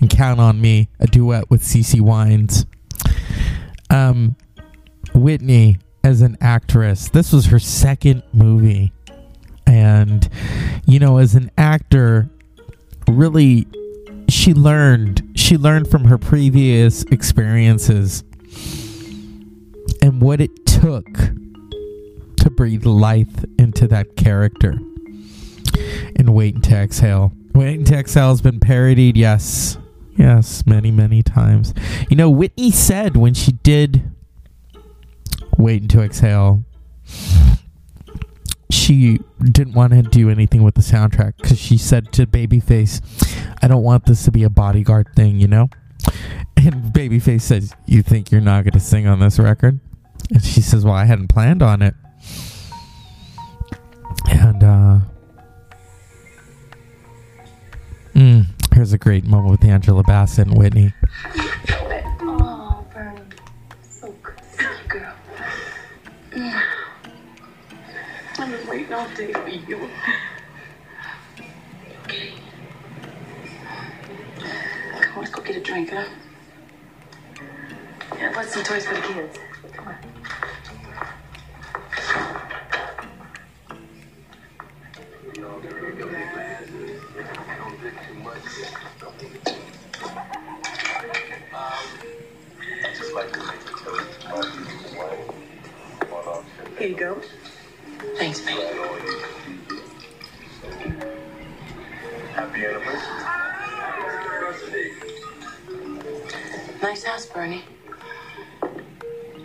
and 0.00 0.08
"Count 0.08 0.38
on 0.38 0.60
Me," 0.60 0.88
a 1.00 1.06
duet 1.06 1.50
with 1.50 1.62
CeCe 1.62 2.00
Winans. 2.00 2.66
Um, 3.90 4.36
Whitney 5.16 5.78
as 6.04 6.20
an 6.20 6.36
actress, 6.40 7.08
this 7.08 7.32
was 7.32 7.46
her 7.46 7.58
second 7.58 8.22
movie, 8.32 8.92
and 9.66 10.28
you 10.86 10.98
know, 10.98 11.18
as 11.18 11.34
an 11.34 11.50
actor, 11.58 12.28
really, 13.08 13.66
she 14.28 14.54
learned. 14.54 15.22
She 15.34 15.56
learned 15.56 15.90
from 15.90 16.04
her 16.04 16.18
previous 16.18 17.02
experiences 17.04 18.22
and 20.02 20.20
what 20.20 20.40
it 20.40 20.66
took 20.66 21.06
to 22.36 22.50
breathe 22.50 22.86
life 22.86 23.44
into 23.58 23.88
that 23.88 24.16
character 24.16 24.78
and 26.16 26.34
Waiting 26.34 26.62
to 26.62 26.76
Exhale. 26.76 27.32
Waiting 27.54 27.84
to 27.86 27.96
Exhale 27.96 28.30
has 28.30 28.40
been 28.40 28.60
parodied, 28.60 29.16
yes. 29.16 29.78
Yes, 30.16 30.64
many, 30.66 30.90
many 30.90 31.22
times. 31.22 31.74
You 32.08 32.16
know, 32.16 32.30
Whitney 32.30 32.70
said 32.70 33.16
when 33.16 33.34
she 33.34 33.52
did 33.52 34.10
Waiting 35.58 35.88
to 35.88 36.02
Exhale, 36.02 36.64
she 38.70 39.20
didn't 39.42 39.74
want 39.74 39.92
to 39.92 40.02
do 40.02 40.28
anything 40.30 40.62
with 40.62 40.74
the 40.74 40.80
soundtrack 40.82 41.36
because 41.36 41.58
she 41.58 41.78
said 41.78 42.12
to 42.12 42.26
Babyface, 42.26 43.00
I 43.62 43.68
don't 43.68 43.82
want 43.82 44.06
this 44.06 44.24
to 44.24 44.30
be 44.30 44.42
a 44.42 44.50
bodyguard 44.50 45.08
thing, 45.16 45.40
you 45.40 45.48
know? 45.48 45.68
And 46.56 46.92
Babyface 46.92 47.42
says, 47.42 47.74
You 47.86 48.02
think 48.02 48.30
you're 48.30 48.40
not 48.40 48.64
going 48.64 48.72
to 48.72 48.80
sing 48.80 49.06
on 49.06 49.20
this 49.20 49.38
record? 49.38 49.80
And 50.30 50.42
she 50.42 50.60
says, 50.60 50.84
Well, 50.84 50.94
I 50.94 51.04
hadn't 51.04 51.28
planned 51.28 51.62
on 51.62 51.82
it. 51.82 51.94
And, 54.28 54.62
uh, 54.62 54.98
Mm, 58.16 58.46
here's 58.74 58.94
a 58.94 58.98
great 58.98 59.26
moment 59.26 59.50
with 59.50 59.64
Angela 59.68 60.02
Bassett 60.02 60.48
and 60.48 60.56
Whitney. 60.56 60.94
Day 69.14 69.32
for 69.32 69.48
you. 69.48 69.88
Okay. 72.04 72.32
Come 75.00 75.14
on, 75.14 75.20
let's 75.20 75.30
go 75.30 75.42
get 75.42 75.56
a 75.56 75.60
drink, 75.60 75.90
huh? 75.90 76.04
Yeah, 78.16 78.32
let's 78.36 78.52
some 78.52 78.64
toys 78.64 78.86
for 78.86 78.94
the 78.94 79.00
kids. 79.02 79.38
Come 79.72 79.88
on. 79.88 79.96
Here 96.78 96.88
you 96.88 96.94
go. 96.94 97.20
Thanks, 98.18 98.40
babe. 98.40 98.58
Happy 102.34 102.64
anniversary. 102.66 103.26
Nice 106.82 107.04
house, 107.04 107.26
Bernie. 107.26 107.64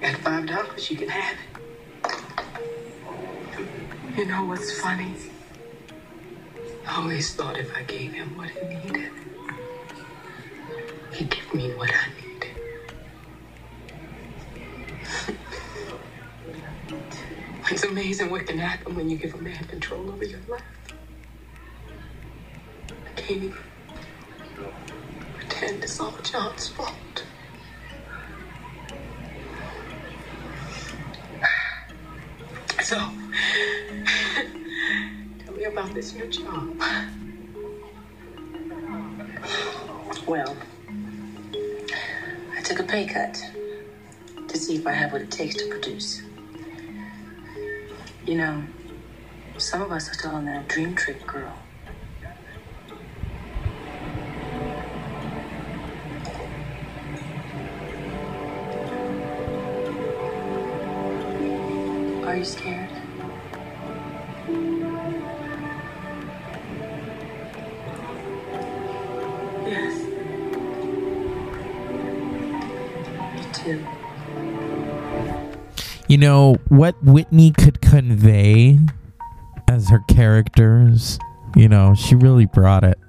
At 0.01 0.17
five 0.17 0.47
dollars, 0.47 0.89
you 0.89 0.97
can 0.97 1.09
have 1.09 1.37
it. 1.37 1.47
You 4.17 4.25
know 4.25 4.45
what's 4.45 4.79
funny? 4.81 5.13
I 6.87 7.01
always 7.01 7.33
thought 7.33 7.57
if 7.57 7.75
I 7.75 7.83
gave 7.83 8.11
him 8.13 8.35
what 8.37 8.49
he 8.49 8.67
needed, 8.67 9.11
he'd 11.13 11.29
give 11.29 11.53
me 11.53 11.73
what 11.73 11.89
I 11.89 12.09
needed. 12.09 12.20
It's 17.71 17.83
amazing 17.85 18.29
what 18.29 18.45
can 18.45 18.57
happen 18.57 18.95
when 18.95 19.09
you 19.09 19.17
give 19.17 19.33
a 19.33 19.37
man 19.37 19.63
control 19.63 20.09
over 20.09 20.25
your 20.25 20.41
life. 20.49 20.61
I 22.89 23.11
can't 23.15 23.43
even 23.43 23.57
pretend 25.37 25.81
it's 25.81 25.97
all 25.99 26.13
John's 26.21 26.67
fault. 26.67 27.23
So, 32.81 32.97
tell 35.45 35.53
me 35.55 35.63
about 35.63 35.93
this 35.93 36.13
new 36.13 36.27
job. 36.27 36.77
Well, 40.27 40.57
I 42.53 42.61
took 42.63 42.79
a 42.79 42.83
pay 42.83 43.05
cut 43.05 43.41
to 44.47 44.57
see 44.57 44.75
if 44.75 44.85
I 44.85 44.91
have 44.91 45.13
what 45.13 45.21
it 45.21 45.31
takes 45.31 45.55
to 45.55 45.69
produce. 45.69 46.21
You 48.31 48.37
know, 48.37 48.63
some 49.57 49.81
of 49.81 49.91
us 49.91 50.09
are 50.09 50.13
still 50.13 50.31
on 50.31 50.45
that 50.45 50.69
dream 50.69 50.95
trip, 50.95 51.27
girl. 51.27 51.53
Are 62.23 62.37
you 62.37 62.45
scared? 62.45 62.89
Yes. 69.67 70.03
Me 73.35 73.43
too. 73.51 74.80
You 76.11 76.17
know 76.17 76.57
what 76.67 77.01
Whitney 77.01 77.51
could 77.51 77.79
convey 77.79 78.79
as 79.69 79.87
her 79.87 80.03
characters. 80.09 81.17
You 81.55 81.69
know, 81.69 81.95
she 81.95 82.15
really 82.15 82.45
brought 82.47 82.83
it. 82.83 82.99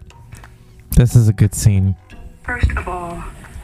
This 0.91 1.17
is 1.17 1.27
a 1.27 1.33
good 1.33 1.53
scene. 1.53 1.97
First 2.45 2.71
of 2.71 2.87
all, 2.87 3.21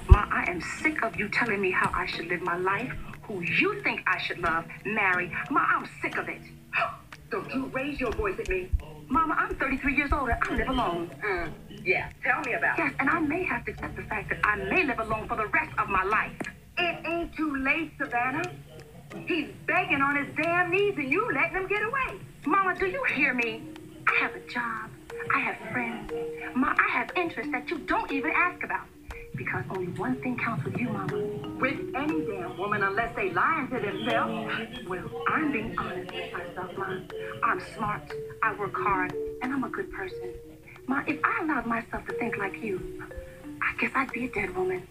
Ma, 0.09 0.26
I 0.28 0.47
am 0.49 0.61
sick 0.80 1.04
of 1.04 1.14
you 1.14 1.28
telling 1.28 1.61
me 1.61 1.71
how 1.71 1.88
I 1.95 2.04
should 2.07 2.27
live 2.27 2.42
my 2.42 2.57
life, 2.57 2.92
who 3.22 3.40
you 3.44 3.81
think 3.83 4.03
I 4.09 4.20
should 4.20 4.40
love, 4.40 4.64
marry. 4.85 5.33
Ma, 5.53 5.61
I'm 5.68 5.88
sick 6.03 6.18
of 6.18 6.29
it. 6.29 6.40
Don't 7.31 7.48
you 7.55 7.66
raise 7.66 8.01
your 8.01 8.11
voice 8.11 8.40
at 8.40 8.48
me. 8.48 8.68
Mama, 9.07 9.37
I'm 9.38 9.55
33 9.55 9.94
years 9.94 10.11
old 10.12 10.31
and 10.31 10.38
I 10.42 10.57
live 10.57 10.68
alone. 10.68 11.11
Mm, 11.24 11.53
yeah, 11.85 12.11
tell 12.24 12.40
me 12.40 12.55
about 12.55 12.77
it. 12.77 12.83
Yes, 12.83 12.94
and 12.98 13.09
I 13.09 13.20
may 13.20 13.44
have 13.44 13.64
to 13.66 13.70
accept 13.70 13.94
the 13.94 14.03
fact 14.03 14.31
that 14.31 14.40
I 14.42 14.57
may 14.64 14.85
live 14.85 14.98
alone 14.98 15.29
for 15.29 15.37
the 15.37 15.46
rest 15.46 15.70
of 15.79 15.88
my 15.88 16.03
life. 16.03 16.33
It 16.77 17.07
ain't 17.07 17.37
too 17.37 17.57
late, 17.57 17.92
Savannah. 17.98 18.51
He's 19.27 19.49
begging 19.66 20.01
on 20.01 20.16
his 20.16 20.35
damn 20.37 20.71
knees 20.71 20.94
and 20.97 21.11
you 21.11 21.31
letting 21.33 21.57
him 21.57 21.66
get 21.66 21.83
away. 21.83 22.21
Mama, 22.47 22.75
do 22.79 22.87
you 22.87 23.03
hear 23.14 23.35
me? 23.35 23.62
I 24.07 24.14
have 24.21 24.35
a 24.35 24.40
job. 24.40 24.90
I 25.35 25.38
have 25.40 25.57
friends. 25.73 26.12
Ma, 26.55 26.75
I 26.79 26.90
have 26.90 27.11
interests 27.16 27.53
that 27.53 27.71
you 27.71 27.79
don't 27.79 28.11
even 28.12 28.31
ask 28.35 28.62
about. 28.62 28.87
Because 29.35 29.64
only 29.71 29.87
one 29.92 30.16
thing 30.21 30.37
counts 30.37 30.64
with 30.64 30.77
you, 30.79 30.88
Mama. 30.88 31.16
With 31.61 31.79
any 31.94 32.27
damn 32.27 32.59
woman, 32.59 32.83
unless 32.83 33.14
they 33.14 33.31
lying 33.31 33.68
to 33.68 33.79
themselves. 33.79 34.88
Well, 34.88 35.11
I'm 35.29 35.53
being 35.53 35.75
honest 35.79 36.11
with 36.12 36.33
myself, 36.33 36.71
Ma. 36.77 36.99
I'm 37.44 37.61
smart. 37.75 38.12
I 38.42 38.55
work 38.55 38.75
hard, 38.75 39.12
and 39.42 39.53
I'm 39.53 39.64
a 39.64 39.68
good 39.68 39.90
person. 39.92 40.35
Ma, 40.87 41.03
if 41.07 41.18
I 41.23 41.44
allowed 41.44 41.66
myself 41.66 42.07
to 42.07 42.12
think 42.14 42.37
like 42.37 42.61
you, 42.62 43.03
I 43.62 43.81
guess 43.81 43.92
I'd 43.94 44.11
be 44.12 44.25
a 44.25 44.29
dead 44.29 44.57
woman. 44.57 44.87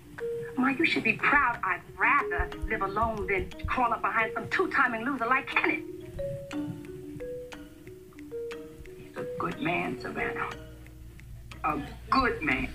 Ma, 0.58 0.70
you 0.70 0.86
should 0.86 1.04
be 1.04 1.14
proud. 1.14 1.60
I'd 1.64 1.82
rather 1.98 2.50
live 2.68 2.82
alone 2.82 3.28
than 3.28 3.50
crawl 3.68 3.94
up 3.94 4.02
behind 4.02 4.32
some 4.34 4.50
two-timing 4.50 5.06
loser 5.06 5.28
like 5.28 5.48
Kenneth. 5.48 5.84
He's 8.98 9.16
a 9.16 9.26
good 9.38 9.62
man, 9.62 10.00
Savannah. 10.02 10.50
A 11.64 11.80
good 12.10 12.42
man. 12.42 12.70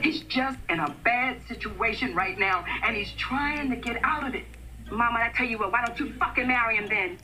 He's 0.00 0.20
just 0.22 0.58
in 0.70 0.80
a 0.80 0.88
bad 1.04 1.42
situation 1.46 2.14
right 2.14 2.38
now, 2.38 2.64
and 2.84 2.96
he's 2.96 3.12
trying 3.12 3.68
to 3.68 3.76
get 3.76 4.02
out 4.02 4.26
of 4.26 4.34
it. 4.34 4.44
Mama, 4.90 5.18
I 5.20 5.32
tell 5.36 5.46
you 5.46 5.58
what, 5.58 5.72
why 5.72 5.84
don't 5.84 5.98
you 6.00 6.12
fucking 6.14 6.46
marry 6.48 6.76
him 6.76 6.88
then? 6.88 7.18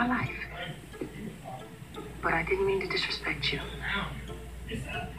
My 0.00 0.06
life. 0.06 0.30
But 2.22 2.32
I 2.32 2.42
didn't 2.42 2.66
mean 2.66 2.80
to 2.80 2.88
disrespect 2.88 3.52
you. 3.52 3.60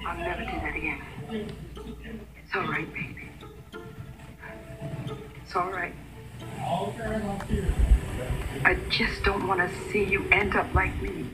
I'll 0.07 0.17
never 0.17 0.41
do 0.41 0.51
that 0.51 0.75
again. 0.75 1.01
It's 1.29 2.55
all 2.55 2.63
right, 2.63 2.91
baby. 2.91 3.29
It's 5.43 5.55
all 5.55 5.71
right. 5.71 5.93
I 8.65 8.75
just 8.89 9.23
don't 9.23 9.47
want 9.47 9.59
to 9.59 9.91
see 9.91 10.03
you 10.03 10.27
end 10.31 10.55
up 10.55 10.73
like 10.73 10.99
me. 10.99 11.29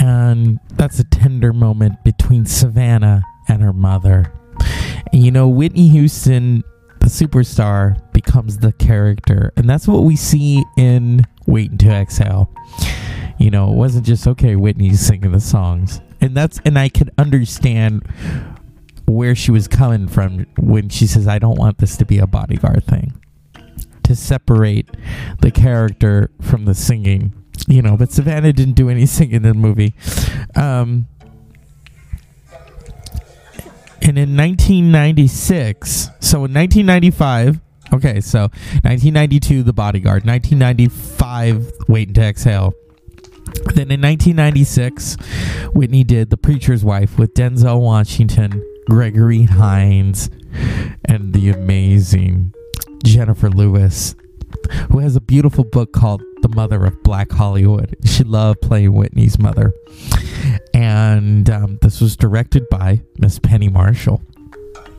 And 0.00 0.60
that's 0.74 0.98
a 0.98 1.04
tender 1.04 1.54
moment 1.54 2.04
between 2.04 2.44
Savannah 2.44 3.22
and 3.48 3.62
her 3.62 3.72
mother. 3.72 4.30
And 5.12 5.24
you 5.24 5.30
know, 5.30 5.48
Whitney 5.48 5.88
Houston, 5.88 6.62
the 7.04 7.10
superstar, 7.10 8.00
becomes 8.12 8.58
the 8.58 8.72
character. 8.72 9.52
And 9.58 9.68
that's 9.68 9.86
what 9.86 10.04
we 10.04 10.16
see 10.16 10.64
in 10.78 11.22
Waiting 11.46 11.76
to 11.78 11.90
Exhale. 11.90 12.50
You 13.38 13.50
know, 13.50 13.70
it 13.70 13.76
wasn't 13.76 14.06
just 14.06 14.26
okay, 14.26 14.56
Whitney's 14.56 15.00
singing 15.00 15.32
the 15.32 15.40
songs. 15.40 16.00
And 16.22 16.34
that's 16.34 16.60
and 16.64 16.78
I 16.78 16.88
could 16.88 17.10
understand 17.18 18.08
where 19.04 19.34
she 19.34 19.50
was 19.50 19.68
coming 19.68 20.08
from 20.08 20.46
when 20.58 20.88
she 20.88 21.06
says, 21.06 21.28
I 21.28 21.38
don't 21.38 21.58
want 21.58 21.76
this 21.76 21.98
to 21.98 22.06
be 22.06 22.18
a 22.18 22.26
bodyguard 22.26 22.84
thing. 22.84 23.12
To 24.04 24.16
separate 24.16 24.88
the 25.40 25.50
character 25.50 26.30
from 26.40 26.64
the 26.64 26.74
singing. 26.74 27.34
You 27.68 27.82
know, 27.82 27.98
but 27.98 28.12
Savannah 28.12 28.54
didn't 28.54 28.74
do 28.74 28.88
any 28.88 29.04
singing 29.04 29.36
in 29.36 29.42
the 29.42 29.54
movie. 29.54 29.94
Um, 30.56 31.06
and 34.02 34.18
in 34.18 34.36
1996, 34.36 36.10
so 36.20 36.44
in 36.44 36.52
1995, 36.52 37.60
okay, 37.92 38.20
so 38.20 38.40
1992, 38.82 39.62
The 39.62 39.72
Bodyguard, 39.72 40.24
1995, 40.24 41.72
Waiting 41.88 42.14
to 42.14 42.22
Exhale. 42.22 42.74
Then 43.74 43.90
in 43.90 44.00
1996, 44.00 45.16
Whitney 45.74 46.04
did 46.04 46.30
The 46.30 46.36
Preacher's 46.36 46.84
Wife 46.84 47.18
with 47.18 47.34
Denzel 47.34 47.80
Washington, 47.80 48.62
Gregory 48.88 49.44
Hines, 49.44 50.28
and 51.04 51.32
the 51.32 51.50
amazing 51.50 52.52
Jennifer 53.04 53.50
Lewis, 53.50 54.14
who 54.90 54.98
has 54.98 55.16
a 55.16 55.20
beautiful 55.20 55.64
book 55.64 55.92
called 55.92 56.22
The 56.44 56.54
Mother 56.54 56.84
of 56.84 57.02
Black 57.02 57.32
Hollywood. 57.32 57.96
She 58.04 58.22
loved 58.22 58.60
playing 58.60 58.92
Whitney's 58.92 59.38
mother. 59.38 59.72
And 60.74 61.48
um, 61.48 61.78
this 61.80 62.02
was 62.02 62.16
directed 62.18 62.68
by 62.68 63.00
Miss 63.16 63.38
Penny 63.38 63.70
Marshall. 63.70 64.20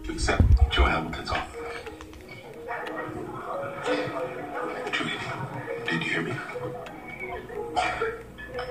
Accept 0.10 0.41
Joe 0.71 0.86
Hamilton's 0.86 1.29
offer. 1.29 1.60
Julie, 4.91 5.12
did 5.86 6.03
you 6.03 6.10
hear 6.10 6.21
me? 6.23 6.34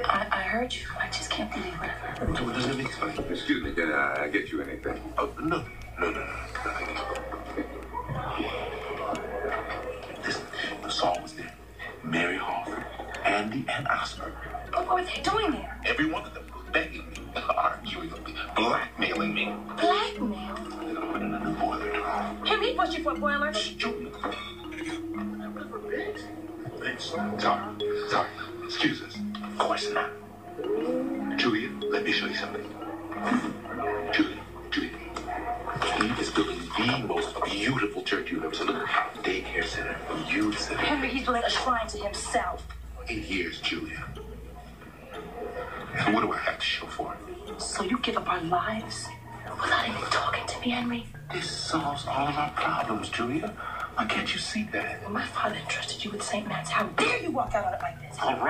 I, 0.04 0.26
I 0.32 0.42
heard 0.42 0.74
you. 0.74 0.86
I 1.00 1.06
just 1.10 1.30
can't 1.30 1.52
believe 1.52 1.74
what 1.74 1.90
I've 1.90 2.18
heard. 2.18 3.20
It? 3.20 3.30
Excuse 3.30 3.62
me, 3.62 3.72
can 3.72 3.92
I 3.92 4.26
get 4.26 4.50
you 4.50 4.62
anything? 4.62 5.00
Oh, 5.16 5.32
no, 5.40 5.64
no, 6.00 6.10
no, 6.10 6.26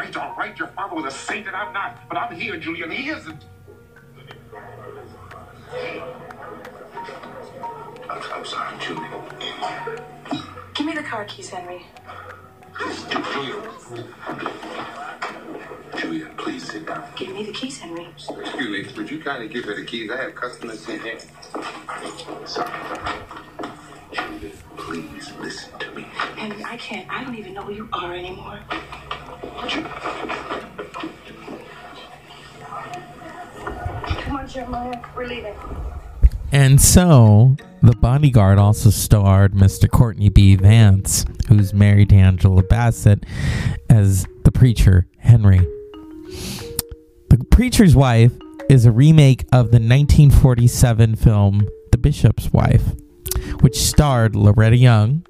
right, 0.05 0.17
all 0.17 0.35
right. 0.37 0.59
Your 0.59 0.69
father 0.69 0.95
was 0.95 1.07
a 1.07 1.17
saint 1.17 1.47
and 1.47 1.57
I'm 1.57 1.73
not. 1.73 2.09
But 2.09 2.19
I'm 2.19 2.35
here, 2.35 2.57
Julia, 2.57 2.85
and 2.85 2.93
he 2.93 3.09
isn't. 3.11 3.45
I'm, 8.09 8.23
I'm 8.33 8.45
sorry, 8.45 8.79
Julia. 8.81 9.23
Give 10.75 10.87
me 10.87 10.95
the 10.95 11.03
car 11.03 11.25
keys, 11.25 11.49
Henry. 11.51 11.87
Julia. 13.33 13.63
Julia, 15.97 16.31
please 16.37 16.71
sit 16.71 16.87
down. 16.87 17.05
Give 17.17 17.35
me 17.35 17.45
the 17.45 17.53
keys, 17.53 17.79
Henry. 17.79 18.09
Excuse 18.15 18.57
me, 18.57 18.87
would 18.97 19.11
you 19.11 19.21
kindly 19.23 19.49
give 19.49 19.65
her 19.65 19.77
the 19.77 19.85
keys? 19.85 20.11
I 20.11 20.23
have 20.25 20.35
customers 20.35 20.89
in 20.89 21.01
here. 21.01 21.19
Sorry. 22.45 22.71
Julia, 24.13 24.51
please 24.77 25.33
listen 25.41 25.79
to 25.79 25.91
me. 25.93 26.03
Henry, 26.37 26.65
I 26.65 26.77
can't. 26.77 27.09
I 27.11 27.25
don't 27.25 27.37
even 27.37 27.55
know 27.55 27.63
who 27.63 27.73
you 27.73 27.89
are 27.93 28.15
anymore. 28.15 28.61
And 36.53 36.81
so, 36.81 37.57
The 37.83 37.97
Bodyguard 37.97 38.59
also 38.59 38.91
starred 38.91 39.55
Mr. 39.55 39.91
Courtney 39.91 40.29
B. 40.29 40.55
Vance, 40.55 41.25
who's 41.49 41.75
married 41.75 42.11
to 42.11 42.17
Angela 42.17 42.63
Bassett, 42.63 43.25
as 43.91 44.27
the 44.45 44.53
preacher, 44.53 45.07
Henry. 45.19 45.59
The 47.31 47.45
Preacher's 47.51 47.97
Wife 47.97 48.33
is 48.71 48.87
a 48.87 48.93
remake 48.93 49.43
of 49.53 49.73
the 49.73 49.81
1947 49.81 51.17
film 51.17 51.67
The 51.91 51.99
Bishop's 51.99 52.53
Wife, 52.53 52.95
which 53.61 53.77
starred 53.77 54.37
Loretta 54.37 54.77
Young, 54.77 55.27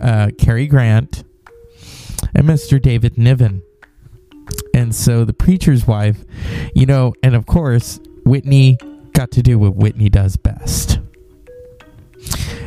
uh, 0.00 0.30
Cary 0.38 0.66
Grant, 0.66 1.24
and 2.34 2.46
Mr. 2.46 2.80
David 2.80 3.18
Niven. 3.18 3.62
And 4.74 4.94
so 4.94 5.24
the 5.24 5.32
preacher's 5.32 5.86
wife, 5.86 6.24
you 6.74 6.86
know, 6.86 7.14
and 7.22 7.34
of 7.34 7.46
course, 7.46 8.00
Whitney 8.24 8.78
got 9.12 9.30
to 9.32 9.42
do 9.42 9.58
what 9.58 9.76
Whitney 9.76 10.08
does 10.08 10.36
best. 10.36 10.98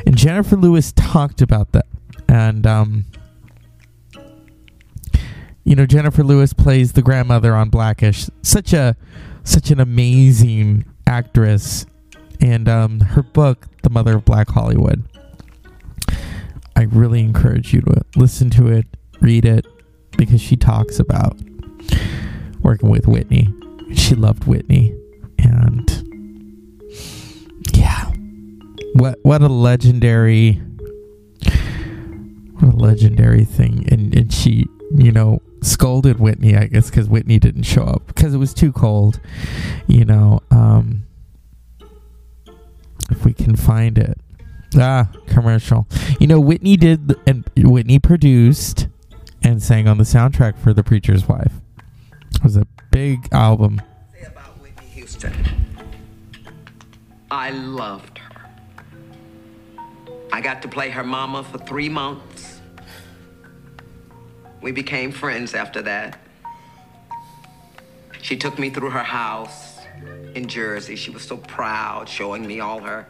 And 0.06 0.16
Jennifer 0.18 0.56
Lewis 0.56 0.92
talked 0.92 1.42
about 1.42 1.72
that. 1.72 1.88
And, 2.28 2.66
um, 2.68 3.06
you 5.64 5.76
know, 5.76 5.86
Jennifer 5.86 6.24
Lewis 6.24 6.54
plays 6.54 6.94
the 6.94 7.02
grandmother 7.02 7.56
on 7.56 7.70
Blackish. 7.70 8.30
Such 8.44 8.74
a, 8.74 8.96
such 9.44 9.72
an 9.72 9.80
amazing 9.80 10.86
actress. 11.08 11.86
And 12.40 12.70
um, 12.70 13.00
her 13.00 13.24
book, 13.24 13.68
The 13.82 13.90
Mother 13.90 14.18
of 14.18 14.26
Black 14.26 14.50
Hollywood, 14.50 15.04
I 16.76 16.84
really 16.84 17.22
encourage 17.22 17.74
you 17.74 17.82
to 17.82 18.02
listen 18.16 18.50
to 18.52 18.68
it, 18.68 18.86
read 19.22 19.46
it, 19.46 19.66
because 20.18 20.42
she 20.42 20.56
talks 20.56 21.00
about 21.00 21.38
working 22.62 22.90
with 22.90 23.08
Whitney. 23.08 23.54
She 23.94 24.16
loved 24.16 24.46
Whitney, 24.46 24.96
and 25.38 25.90
yeah, 27.74 28.12
what 28.94 29.20
what 29.24 29.42
a 29.42 29.48
legendary, 29.48 30.62
what 32.60 32.74
a 32.74 32.78
legendary 32.78 33.46
thing. 33.46 33.88
And 33.92 34.16
and 34.16 34.34
she, 34.34 34.68
you 34.96 35.12
know, 35.12 35.42
scolded 35.62 36.20
Whitney, 36.20 36.56
I 36.56 36.66
guess, 36.66 36.90
because 36.90 37.08
Whitney 37.08 37.40
didn't 37.40 37.64
show 37.64 37.84
up 37.84 38.08
because 38.08 38.34
it 38.34 38.38
was 38.38 38.54
too 38.54 38.72
cold. 38.72 39.20
You 39.88 40.06
know, 40.06 40.42
um, 40.52 41.06
if 43.10 43.26
we 43.26 43.34
can 43.34 43.56
find 43.56 43.98
it. 43.98 44.18
Ah, 44.78 45.10
commercial. 45.28 45.88
You 46.20 46.28
know, 46.28 46.40
Whitney 46.40 46.76
did, 46.76 47.16
and 47.26 47.50
Whitney 47.56 47.98
produced 47.98 48.88
and 49.46 49.62
sang 49.62 49.88
on 49.88 50.00
the 50.00 50.04
soundtrack 50.04 50.58
for 50.58 50.74
The 50.74 50.84
Preacher's 50.84 51.28
Wife. 51.28 51.54
It 52.34 52.44
was 52.44 52.58
a 52.58 52.66
big 52.90 53.30
album. 53.32 53.80
say 54.12 54.26
about 54.26 54.60
Whitney 54.60 54.88
Houston. 54.88 55.34
I 57.30 57.52
loved 57.52 58.18
her. 58.18 58.50
I 60.34 60.42
got 60.42 60.64
to 60.64 60.68
play 60.68 60.90
her 60.90 61.04
mama 61.04 61.44
for 61.44 61.60
three 61.60 61.90
months. 61.90 62.60
We 64.62 64.72
became 64.72 65.12
friends 65.12 65.54
after 65.54 65.84
that. 65.84 66.18
She 68.24 68.36
took 68.36 68.58
me 68.58 68.72
through 68.72 68.90
her 68.90 69.04
house 69.04 69.78
in 70.34 70.48
Jersey. 70.48 70.96
She 70.96 71.12
was 71.12 71.22
so 71.22 71.38
proud, 71.38 72.10
showing 72.10 72.48
me 72.48 72.62
all 72.62 72.80
her 72.80 73.06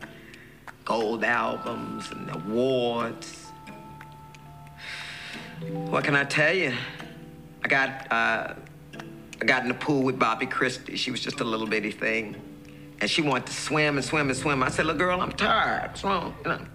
gold 0.83 1.23
albums 1.23 2.11
and 2.11 2.29
awards. 2.29 3.44
What 5.95 6.03
can 6.03 6.13
I 6.13 6.25
tell 6.25 6.53
you? 6.53 6.73
I 7.63 7.69
got 7.69 8.11
uh, 8.11 8.53
I 9.41 9.45
got 9.45 9.61
in 9.61 9.69
the 9.69 9.73
pool 9.75 10.03
with 10.03 10.19
Bobbi 10.19 10.51
Kristina. 10.51 10.97
She 10.97 11.09
was 11.09 11.21
just 11.21 11.39
a 11.39 11.45
little 11.45 11.65
bitty 11.65 11.91
thing. 11.91 12.35
And 12.99 13.09
she 13.09 13.21
wanted 13.21 13.45
to 13.45 13.53
swim 13.53 13.95
and 13.95 14.05
swim 14.05 14.27
and 14.27 14.37
swim. 14.37 14.61
I 14.61 14.67
said, 14.67 14.87
little 14.87 14.99
girl, 14.99 15.21
I'm 15.21 15.31
tired. 15.31 15.91
What's 15.91 16.03
wrong? 16.03 16.35
You 16.43 16.49
know. 16.49 16.65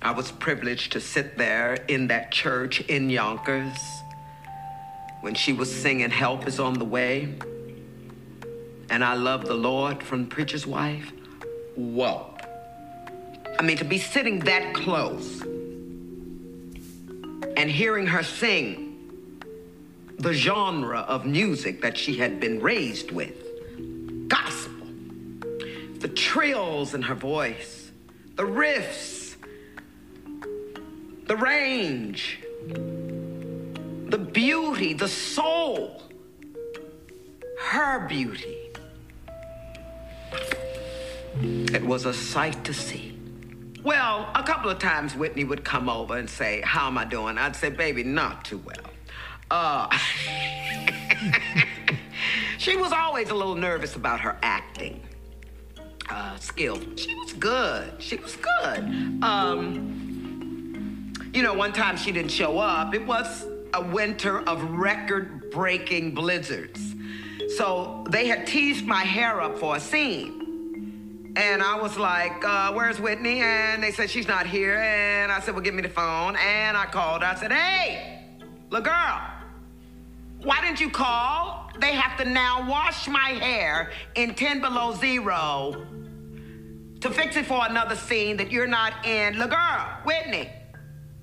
I 0.00 0.12
was 0.12 0.32
privileged 0.32 0.92
to 0.92 1.02
sit 1.02 1.36
there 1.36 1.74
in 1.88 2.06
that 2.06 2.32
church 2.32 2.80
in 2.80 3.10
Yonkers 3.10 3.76
when 5.20 5.34
she 5.34 5.52
was 5.52 5.70
singing 5.70 6.08
Help 6.08 6.48
is 6.48 6.58
on 6.58 6.72
the 6.72 6.84
Way. 6.86 7.34
And 8.88 9.04
I 9.04 9.16
love 9.16 9.44
the 9.44 9.52
Lord 9.52 10.02
from 10.02 10.26
Preacher's 10.26 10.66
Wife. 10.66 11.12
Whoa. 11.76 12.34
I 13.58 13.62
mean, 13.62 13.76
to 13.76 13.84
be 13.84 13.98
sitting 13.98 14.38
that 14.40 14.72
close 14.72 15.42
and 17.60 17.70
hearing 17.70 18.06
her 18.06 18.22
sing 18.22 19.42
the 20.16 20.32
genre 20.32 21.00
of 21.00 21.26
music 21.26 21.82
that 21.82 21.94
she 21.94 22.16
had 22.16 22.40
been 22.40 22.58
raised 22.58 23.10
with 23.10 23.34
gospel. 24.28 24.86
The 25.98 26.08
trills 26.08 26.94
in 26.94 27.02
her 27.02 27.14
voice, 27.14 27.90
the 28.36 28.44
riffs, 28.44 29.36
the 31.26 31.36
range, 31.36 32.40
the 32.64 34.18
beauty, 34.18 34.94
the 34.94 35.08
soul, 35.08 36.02
her 37.58 38.06
beauty. 38.08 38.70
It 41.42 41.84
was 41.84 42.06
a 42.06 42.14
sight 42.14 42.64
to 42.64 42.72
see. 42.72 43.19
Well, 43.82 44.28
a 44.34 44.42
couple 44.42 44.70
of 44.70 44.78
times 44.78 45.14
Whitney 45.14 45.44
would 45.44 45.64
come 45.64 45.88
over 45.88 46.18
and 46.18 46.28
say, 46.28 46.60
How 46.62 46.86
am 46.88 46.98
I 46.98 47.06
doing? 47.06 47.38
I'd 47.38 47.56
say, 47.56 47.70
Baby, 47.70 48.02
not 48.02 48.44
too 48.44 48.58
well. 48.58 48.76
Uh, 49.50 49.88
she 52.58 52.76
was 52.76 52.92
always 52.92 53.30
a 53.30 53.34
little 53.34 53.54
nervous 53.54 53.96
about 53.96 54.20
her 54.20 54.36
acting 54.42 55.00
uh, 56.10 56.36
skill. 56.36 56.78
She 56.96 57.14
was 57.14 57.32
good. 57.32 57.94
She 58.02 58.16
was 58.16 58.36
good. 58.36 59.22
Um, 59.22 61.12
you 61.32 61.42
know, 61.42 61.54
one 61.54 61.72
time 61.72 61.96
she 61.96 62.12
didn't 62.12 62.32
show 62.32 62.58
up. 62.58 62.94
It 62.94 63.06
was 63.06 63.46
a 63.72 63.82
winter 63.82 64.40
of 64.40 64.62
record 64.72 65.50
breaking 65.50 66.14
blizzards. 66.14 66.94
So 67.56 68.04
they 68.10 68.26
had 68.26 68.46
teased 68.46 68.84
my 68.84 69.04
hair 69.04 69.40
up 69.40 69.58
for 69.58 69.76
a 69.76 69.80
scene. 69.80 70.39
And 71.36 71.62
I 71.62 71.80
was 71.80 71.96
like, 71.96 72.44
uh, 72.44 72.72
where's 72.72 73.00
Whitney? 73.00 73.40
And 73.40 73.82
they 73.82 73.92
said, 73.92 74.10
she's 74.10 74.26
not 74.26 74.46
here. 74.46 74.78
And 74.78 75.30
I 75.30 75.40
said, 75.40 75.54
well, 75.54 75.62
give 75.62 75.74
me 75.74 75.82
the 75.82 75.88
phone. 75.88 76.36
And 76.36 76.76
I 76.76 76.86
called. 76.86 77.22
I 77.22 77.34
said, 77.36 77.52
hey, 77.52 78.24
little 78.68 78.84
girl, 78.84 79.20
why 80.42 80.60
didn't 80.60 80.80
you 80.80 80.90
call? 80.90 81.70
They 81.78 81.92
have 81.92 82.18
to 82.18 82.28
now 82.28 82.68
wash 82.68 83.06
my 83.06 83.28
hair 83.28 83.92
in 84.16 84.34
10 84.34 84.60
below 84.60 84.94
zero 84.94 85.86
to 87.00 87.10
fix 87.10 87.36
it 87.36 87.46
for 87.46 87.64
another 87.66 87.94
scene 87.94 88.36
that 88.38 88.50
you're 88.50 88.66
not 88.66 89.06
in. 89.06 89.34
Little 89.34 89.48
girl, 89.48 89.86
Whitney, 90.04 90.50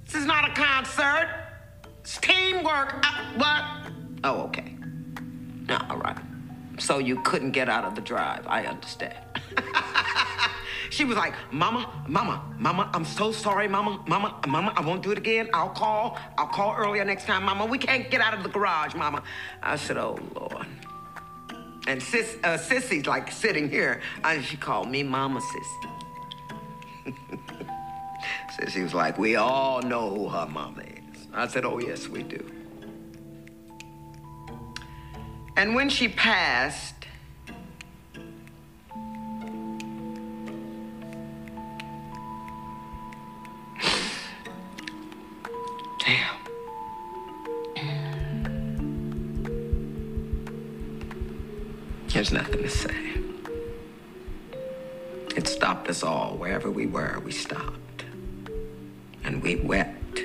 this 0.06 0.16
is 0.16 0.26
not 0.26 0.50
a 0.50 0.54
concert. 0.54 1.30
It's 2.00 2.18
teamwork. 2.18 2.96
Uh, 3.04 3.24
what? 3.36 3.64
Oh, 4.24 4.42
okay. 4.44 4.74
No, 5.68 5.78
all 5.90 5.98
right. 5.98 6.18
So 6.80 7.00
you 7.00 7.22
couldn't 7.24 7.52
get 7.52 7.68
out 7.68 7.84
of 7.84 7.96
the 7.96 8.02
drive. 8.02 8.48
I 8.48 8.66
understand. 8.66 9.27
She 10.90 11.06
was 11.06 11.18
like, 11.18 11.34
Mama, 11.52 12.04
Mama, 12.08 12.44
Mama, 12.58 12.90
I'm 12.94 13.06
so 13.06 13.32
sorry, 13.32 13.68
Mama, 13.68 14.04
Mama, 14.08 14.40
Mama, 14.48 14.74
I 14.76 14.82
won't 14.82 15.04
do 15.04 15.12
it 15.12 15.18
again. 15.18 15.50
I'll 15.54 15.70
call. 15.70 16.18
I'll 16.38 16.48
call 16.48 16.76
earlier 16.76 17.06
next 17.06 17.26
time, 17.26 17.44
Mama. 17.44 17.66
We 17.66 17.78
can't 17.78 18.10
get 18.10 18.22
out 18.22 18.34
of 18.34 18.44
the 18.44 18.50
garage, 18.50 18.96
Mama. 18.96 19.22
I 19.62 19.76
said, 19.76 19.98
Oh, 19.98 20.18
Lord. 20.36 20.66
And 21.88 22.02
sis, 22.02 22.38
uh, 22.44 22.58
Sissy's 22.58 23.06
like 23.06 23.32
sitting 23.32 23.70
here, 23.70 24.02
and 24.24 24.44
she 24.44 24.58
called 24.58 24.90
me 24.90 25.04
Mama 25.04 25.40
Sissy. 25.40 25.90
Sissy 28.60 28.84
was 28.84 28.94
like, 28.94 29.18
We 29.18 29.36
all 29.36 29.82
know 29.82 30.10
who 30.10 30.30
her 30.30 30.48
mama 30.48 30.82
is. 30.82 31.28
I 31.34 31.48
said, 31.48 31.64
Oh, 31.64 31.80
yes, 31.80 32.08
we 32.08 32.24
do. 32.24 32.44
And 35.56 35.76
when 35.76 35.90
she 35.90 36.08
passed, 36.08 36.97
There's 52.30 52.44
nothing 52.44 52.64
to 52.64 52.70
say. 52.70 53.14
It 55.38 55.48
stopped 55.48 55.88
us 55.88 56.04
all. 56.04 56.36
Wherever 56.36 56.70
we 56.70 56.86
were, 56.86 57.22
we 57.24 57.32
stopped. 57.32 58.04
And 59.24 59.42
we 59.42 59.56
wept. 59.56 60.20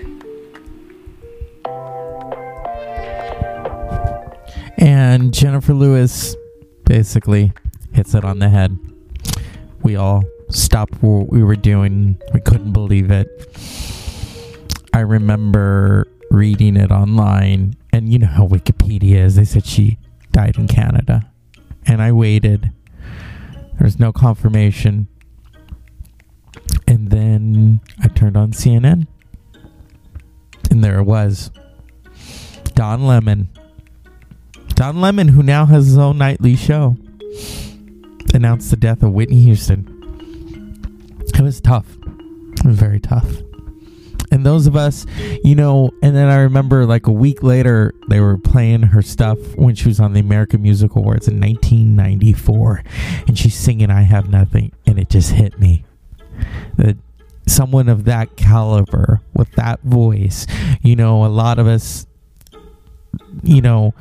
And 4.78 5.32
Jennifer 5.32 5.74
Lewis 5.74 6.34
basically 6.84 7.52
hits 7.92 8.14
it 8.14 8.24
on 8.24 8.40
the 8.40 8.48
head. 8.48 8.76
We 9.82 9.94
all 9.94 10.24
stopped 10.48 11.00
what 11.04 11.28
we 11.28 11.44
were 11.44 11.54
doing. 11.54 12.20
We 12.34 12.40
couldn't 12.40 12.72
believe 12.72 13.12
it. 13.12 13.28
I 14.92 15.00
remember 15.00 16.08
reading 16.32 16.76
it 16.76 16.90
online, 16.90 17.76
and 17.92 18.12
you 18.12 18.18
know 18.18 18.26
how 18.26 18.48
Wikipedia 18.48 19.18
is. 19.18 19.36
They 19.36 19.44
said 19.44 19.66
she 19.66 19.98
died 20.32 20.56
in 20.56 20.66
Canada. 20.66 21.31
And 21.86 22.00
I 22.02 22.12
waited. 22.12 22.72
There 23.78 23.84
was 23.84 23.98
no 23.98 24.12
confirmation. 24.12 25.08
And 26.86 27.10
then 27.10 27.80
I 28.02 28.08
turned 28.08 28.36
on 28.36 28.52
CNN. 28.52 29.06
And 30.70 30.84
there 30.84 30.98
it 30.98 31.04
was. 31.04 31.50
Don 32.74 33.06
Lemon. 33.06 33.48
Don 34.74 35.00
Lemon, 35.00 35.28
who 35.28 35.42
now 35.42 35.66
has 35.66 35.86
his 35.86 35.98
own 35.98 36.18
nightly 36.18 36.56
show, 36.56 36.96
announced 38.34 38.70
the 38.70 38.76
death 38.76 39.02
of 39.02 39.12
Whitney 39.12 39.42
Houston. 39.42 39.88
It 41.20 41.40
was 41.40 41.60
tough. 41.60 41.96
It 41.96 42.64
was 42.64 42.78
very 42.78 43.00
tough. 43.00 43.26
And 44.32 44.46
those 44.46 44.66
of 44.66 44.74
us, 44.74 45.04
you 45.44 45.54
know, 45.54 45.90
and 46.02 46.16
then 46.16 46.28
I 46.28 46.38
remember 46.38 46.86
like 46.86 47.06
a 47.06 47.12
week 47.12 47.42
later, 47.42 47.92
they 48.08 48.18
were 48.18 48.38
playing 48.38 48.82
her 48.82 49.02
stuff 49.02 49.38
when 49.56 49.74
she 49.74 49.88
was 49.88 50.00
on 50.00 50.14
the 50.14 50.20
American 50.20 50.62
Music 50.62 50.96
Awards 50.96 51.28
in 51.28 51.38
1994. 51.38 52.82
And 53.28 53.38
she's 53.38 53.54
singing 53.54 53.90
I 53.90 54.02
Have 54.02 54.30
Nothing. 54.30 54.72
And 54.86 54.98
it 54.98 55.10
just 55.10 55.32
hit 55.32 55.60
me 55.60 55.84
that 56.78 56.96
someone 57.46 57.90
of 57.90 58.04
that 58.04 58.36
caliber 58.36 59.20
with 59.34 59.52
that 59.52 59.82
voice, 59.82 60.46
you 60.80 60.96
know, 60.96 61.24
a 61.24 61.28
lot 61.28 61.58
of 61.58 61.66
us, 61.66 62.06
you 63.42 63.60
know, 63.60 63.92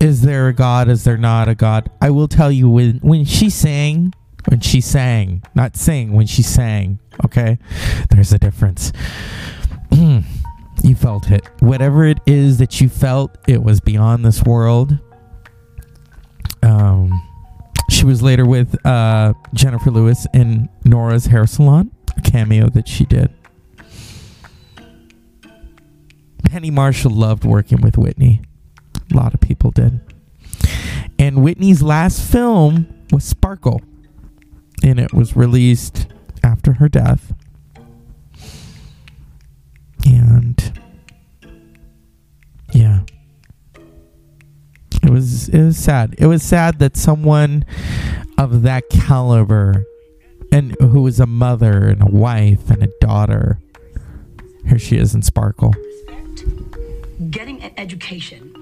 is 0.00 0.22
there 0.22 0.48
a 0.48 0.52
God? 0.52 0.88
Is 0.88 1.04
there 1.04 1.16
not 1.16 1.48
a 1.48 1.54
God? 1.54 1.90
I 2.00 2.10
will 2.10 2.28
tell 2.28 2.50
you 2.50 2.68
when 2.68 2.98
when 2.98 3.24
she 3.24 3.50
sang, 3.50 4.14
when 4.48 4.60
she 4.60 4.80
sang, 4.80 5.42
not 5.54 5.76
sing, 5.76 6.12
when 6.12 6.26
she 6.26 6.42
sang, 6.42 6.98
okay? 7.24 7.58
There's 8.10 8.32
a 8.32 8.38
difference. 8.38 8.92
you 9.90 10.94
felt 10.96 11.30
it. 11.30 11.46
Whatever 11.60 12.04
it 12.04 12.18
is 12.26 12.58
that 12.58 12.80
you 12.80 12.88
felt, 12.88 13.36
it 13.46 13.62
was 13.62 13.80
beyond 13.80 14.24
this 14.24 14.42
world. 14.42 14.98
Um 16.62 17.22
she 17.90 18.04
was 18.04 18.22
later 18.22 18.44
with 18.44 18.84
uh, 18.86 19.32
Jennifer 19.54 19.90
Lewis 19.90 20.26
in 20.34 20.68
Nora's 20.84 21.26
hair 21.26 21.46
salon, 21.46 21.90
a 22.18 22.20
cameo 22.20 22.68
that 22.68 22.86
she 22.86 23.06
did. 23.06 23.32
Penny 26.44 26.70
Marshall 26.70 27.12
loved 27.12 27.44
working 27.44 27.80
with 27.80 27.96
Whitney. 27.96 28.42
A 29.10 29.16
lot 29.16 29.32
of 29.32 29.40
people 29.40 29.70
did. 29.70 30.00
And 31.18 31.42
Whitney's 31.42 31.82
last 31.82 32.20
film 32.20 32.86
was 33.10 33.24
Sparkle. 33.24 33.80
And 34.82 34.98
it 34.98 35.12
was 35.12 35.36
released 35.36 36.06
after 36.42 36.74
her 36.74 36.88
death. 36.88 37.32
And 40.06 40.80
yeah. 42.72 43.00
It 45.02 45.10
was 45.10 45.48
it 45.48 45.62
was 45.62 45.76
sad. 45.76 46.14
It 46.18 46.26
was 46.26 46.42
sad 46.42 46.78
that 46.80 46.96
someone 46.96 47.64
of 48.36 48.62
that 48.62 48.88
caliber 48.90 49.84
and 50.52 50.74
who 50.80 51.02
was 51.02 51.20
a 51.20 51.26
mother 51.26 51.86
and 51.86 52.02
a 52.02 52.06
wife 52.06 52.70
and 52.70 52.82
a 52.82 52.88
daughter 53.00 53.58
here 54.68 54.78
she 54.78 54.96
is 54.96 55.14
in 55.14 55.22
Sparkle. 55.22 55.74
getting 57.30 57.62
an 57.62 57.72
education, 57.78 58.54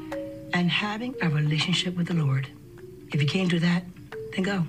and 0.54 0.70
having 0.70 1.14
a 1.20 1.28
relationship 1.28 1.96
with 1.96 2.06
the 2.06 2.14
Lord. 2.14 2.48
If 3.12 3.20
you 3.20 3.28
can't 3.28 3.50
do 3.50 3.58
that, 3.58 3.84
then 4.32 4.42
go. 4.44 4.66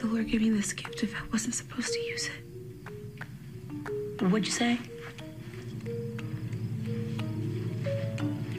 The 0.00 0.06
Lord 0.06 0.28
give 0.28 0.40
me 0.40 0.50
this 0.50 0.72
gift 0.72 1.02
if 1.02 1.14
I 1.14 1.18
wasn't 1.30 1.54
supposed 1.54 1.92
to 1.92 2.00
use 2.00 2.28
it? 2.28 4.22
What'd 4.22 4.46
you 4.46 4.52
say? 4.52 4.78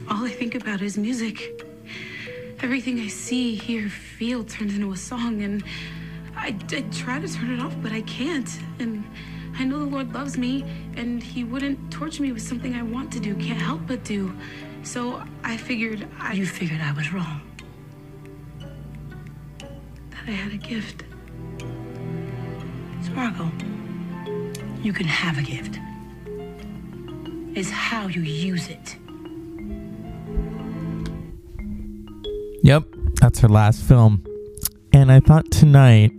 All 0.09 0.23
I 0.25 0.29
think 0.29 0.55
about 0.55 0.81
is 0.81 0.97
music. 0.97 1.63
Everything 2.61 2.99
I 2.99 3.07
see, 3.07 3.55
hear, 3.55 3.89
feel 3.89 4.43
turns 4.43 4.75
into 4.75 4.91
a 4.91 4.97
song, 4.97 5.41
and 5.41 5.63
I, 6.35 6.55
I 6.71 6.81
try 6.91 7.19
to 7.19 7.27
turn 7.27 7.51
it 7.51 7.59
off, 7.59 7.75
but 7.81 7.91
I 7.91 8.01
can't. 8.01 8.49
And 8.79 9.03
I 9.57 9.63
know 9.63 9.79
the 9.79 9.85
Lord 9.85 10.13
loves 10.13 10.37
me, 10.37 10.63
and 10.95 11.23
He 11.23 11.43
wouldn't 11.43 11.91
torture 11.91 12.21
me 12.21 12.31
with 12.31 12.43
something 12.43 12.75
I 12.75 12.83
want 12.83 13.11
to 13.13 13.19
do, 13.19 13.35
can't 13.35 13.59
help 13.59 13.81
but 13.87 14.03
do. 14.03 14.31
So 14.83 15.23
I 15.43 15.57
figured 15.57 16.07
I. 16.19 16.33
You 16.33 16.45
figured 16.45 16.81
I 16.81 16.91
was 16.93 17.11
wrong. 17.13 17.41
that 19.49 20.27
I 20.27 20.31
had 20.31 20.53
a 20.53 20.57
gift. 20.57 21.03
Sparkle, 23.03 23.51
you 24.81 24.93
can 24.93 25.05
have 25.05 25.37
a 25.37 25.41
gift. 25.41 25.79
It's 27.55 27.69
how 27.69 28.07
you 28.07 28.21
use 28.21 28.69
it. 28.69 28.95
Yep, 32.63 32.85
that's 33.15 33.39
her 33.39 33.49
last 33.49 33.83
film. 33.83 34.25
And 34.93 35.11
I 35.11 35.19
thought 35.19 35.51
tonight, 35.51 36.11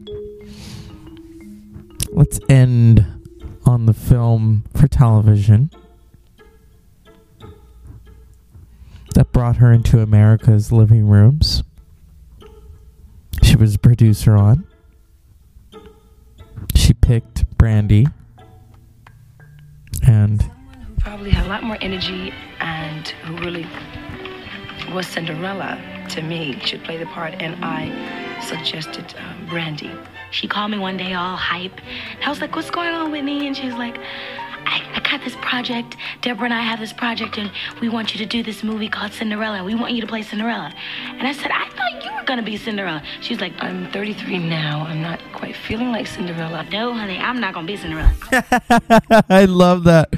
let's 2.13 2.41
end 2.49 3.07
on 3.65 3.87
the 3.87 3.95
film 3.95 4.65
for 4.75 4.89
television 4.89 5.71
that 9.15 9.31
brought 9.33 9.57
her 9.57 9.73
into 9.73 10.01
America's 10.01 10.73
living 10.73 11.07
rooms. 11.07 11.63
She 13.43 13.57
was 13.57 13.75
a 13.77 13.79
producer 13.79 14.37
on. 14.37 14.67
She 16.93 16.97
picked 17.01 17.49
Brandy. 17.57 18.07
And 20.07 20.43
who 20.43 20.95
probably 20.99 21.31
had 21.31 21.47
a 21.47 21.49
lot 21.49 21.63
more 21.63 21.79
energy 21.81 22.35
and 22.61 23.09
who 23.09 23.39
really 23.39 23.67
was 24.93 25.07
Cinderella 25.07 25.81
to 26.11 26.21
me 26.21 26.61
should 26.61 26.85
play 26.85 26.99
the 26.99 27.07
part, 27.07 27.33
and 27.41 27.65
I 27.65 27.89
suggested 28.43 29.15
um, 29.17 29.47
Brandy. 29.49 29.91
She 30.33 30.47
called 30.47 30.71
me 30.71 30.79
one 30.79 30.99
day 30.99 31.15
all 31.15 31.35
hype. 31.35 31.81
And 32.17 32.25
I 32.27 32.29
was 32.29 32.43
like, 32.43 32.55
what's 32.55 32.69
going 32.69 32.91
on, 32.91 33.11
Whitney? 33.11 33.47
And 33.47 33.57
she 33.57 33.65
was 33.65 33.77
like, 33.77 33.99
I, 34.67 34.83
I 34.95 35.01
got 35.01 35.23
this 35.25 35.37
project. 35.37 35.97
Deborah 36.23 36.45
and 36.47 36.55
I 36.55 36.61
have 36.63 36.79
this 36.81 36.93
project, 36.93 37.39
and 37.39 37.51
we 37.81 37.89
want 37.89 38.15
you 38.15 38.19
to 38.19 38.27
do 38.27 38.43
this 38.43 38.63
movie 38.63 38.89
called 38.89 39.13
Cinderella. 39.13 39.63
We 39.65 39.75
want 39.75 39.93
you 39.93 40.01
to 40.01 40.07
play 40.07 40.23
Cinderella. 40.23 40.73
And 41.09 41.27
I 41.27 41.33
said, 41.33 41.51
I 41.51 41.69
thought 41.71 42.05
you 42.05 42.13
were 42.15 42.23
going 42.25 42.39
to 42.39 42.45
be 42.45 42.57
Cinderella. 42.57 43.03
She's 43.21 43.41
like, 43.41 43.53
I'm 43.61 43.91
33 43.93 44.39
now. 44.39 44.85
I'm 44.89 45.03
not 45.03 45.21
quite 45.33 45.57
feeling 45.57 45.91
like 45.91 46.07
Cinderella. 46.07 46.65
no, 46.71 46.93
honey, 46.95 47.19
I'm 47.19 47.41
not 47.41 47.55
going 47.55 47.67
to 47.67 47.73
be 47.73 47.77
Cinderella. 47.77 48.13
I 49.29 49.45
love 49.47 49.85
that. 49.85 50.09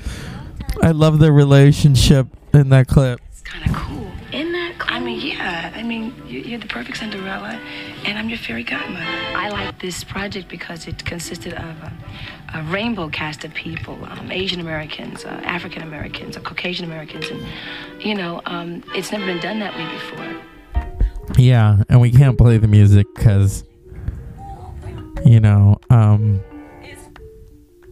I 0.83 0.91
love 0.91 1.19
the 1.19 1.33
relationship 1.33 2.27
in 2.53 2.69
that 2.71 2.89
clip. 2.89 3.21
It's 3.31 3.41
kind 3.41 3.65
of 3.69 3.75
cool. 3.75 4.11
Isn't 4.33 4.53
that 4.53 4.75
cool? 4.79 4.95
I 4.97 5.01
mean, 5.01 5.21
yeah. 5.27 5.73
I 5.75 5.83
mean, 5.83 6.15
you- 6.27 6.41
you're 6.41 6.59
the 6.59 6.67
perfect 6.67 6.99
Cinderella, 6.99 7.61
and 8.05 8.19
I'm 8.19 8.29
your 8.29 8.39
fairy 8.39 8.65
godmother. 8.65 9.05
I 9.07 9.49
like 9.51 9.74
this 9.85 10.03
project 10.03 10.49
because 10.49 10.87
it 10.87 11.05
consisted 11.05 11.53
of 11.53 11.77
a, 11.83 11.93
a 12.55 12.63
rainbow 12.73 13.07
cast 13.11 13.45
of 13.45 13.53
people 13.53 13.99
um, 14.07 14.33
Asian 14.33 14.59
Americans, 14.59 15.27
uh, 15.27 15.29
African 15.45 15.83
Americans, 15.83 16.39
uh, 16.39 16.41
Caucasian 16.41 16.87
Americans, 16.87 17.29
and, 17.29 17.45
you 18.01 18.15
know, 18.15 18.41
um, 18.47 18.83
it's 18.95 19.13
never 19.13 19.27
been 19.27 19.41
done 19.41 19.59
that 19.59 19.77
way 19.77 19.87
before. 19.93 21.37
Yeah, 21.37 21.83
and 21.91 22.01
we 22.01 22.11
can't 22.11 22.39
play 22.39 22.57
the 22.57 22.67
music 22.67 23.07
because, 23.15 23.65
you 25.27 25.41
know, 25.41 25.79
um. 25.91 26.41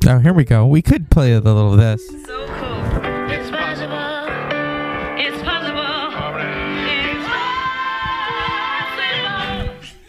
Oh, 0.04 0.18
here 0.18 0.32
we 0.32 0.44
go. 0.44 0.66
We 0.66 0.82
could 0.82 1.10
play 1.10 1.32
a 1.32 1.40
little 1.40 1.72
of 1.74 1.78
this. 1.78 2.02
It's 2.10 2.26
possible. 2.26 2.71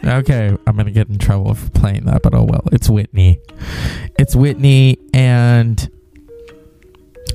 Okay, 0.06 0.56
I'm 0.68 0.76
gonna 0.76 0.92
get 0.92 1.08
in 1.08 1.18
trouble 1.18 1.54
for 1.54 1.70
playing 1.70 2.06
that, 2.06 2.22
but 2.24 2.34
oh 2.34 2.44
well. 2.44 2.64
It's 2.72 2.90
Whitney. 2.90 3.40
It's 4.20 4.36
Whitney, 4.36 4.98
and 5.14 5.90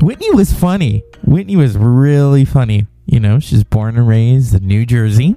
Whitney 0.00 0.31
was 0.31 0.52
funny. 0.52 1.02
Whitney 1.24 1.57
was 1.57 1.76
really 1.76 2.44
funny. 2.44 2.87
You 3.07 3.20
know, 3.20 3.38
she's 3.38 3.64
born 3.64 3.96
and 3.96 4.07
raised 4.07 4.54
in 4.54 4.66
New 4.66 4.85
Jersey. 4.85 5.35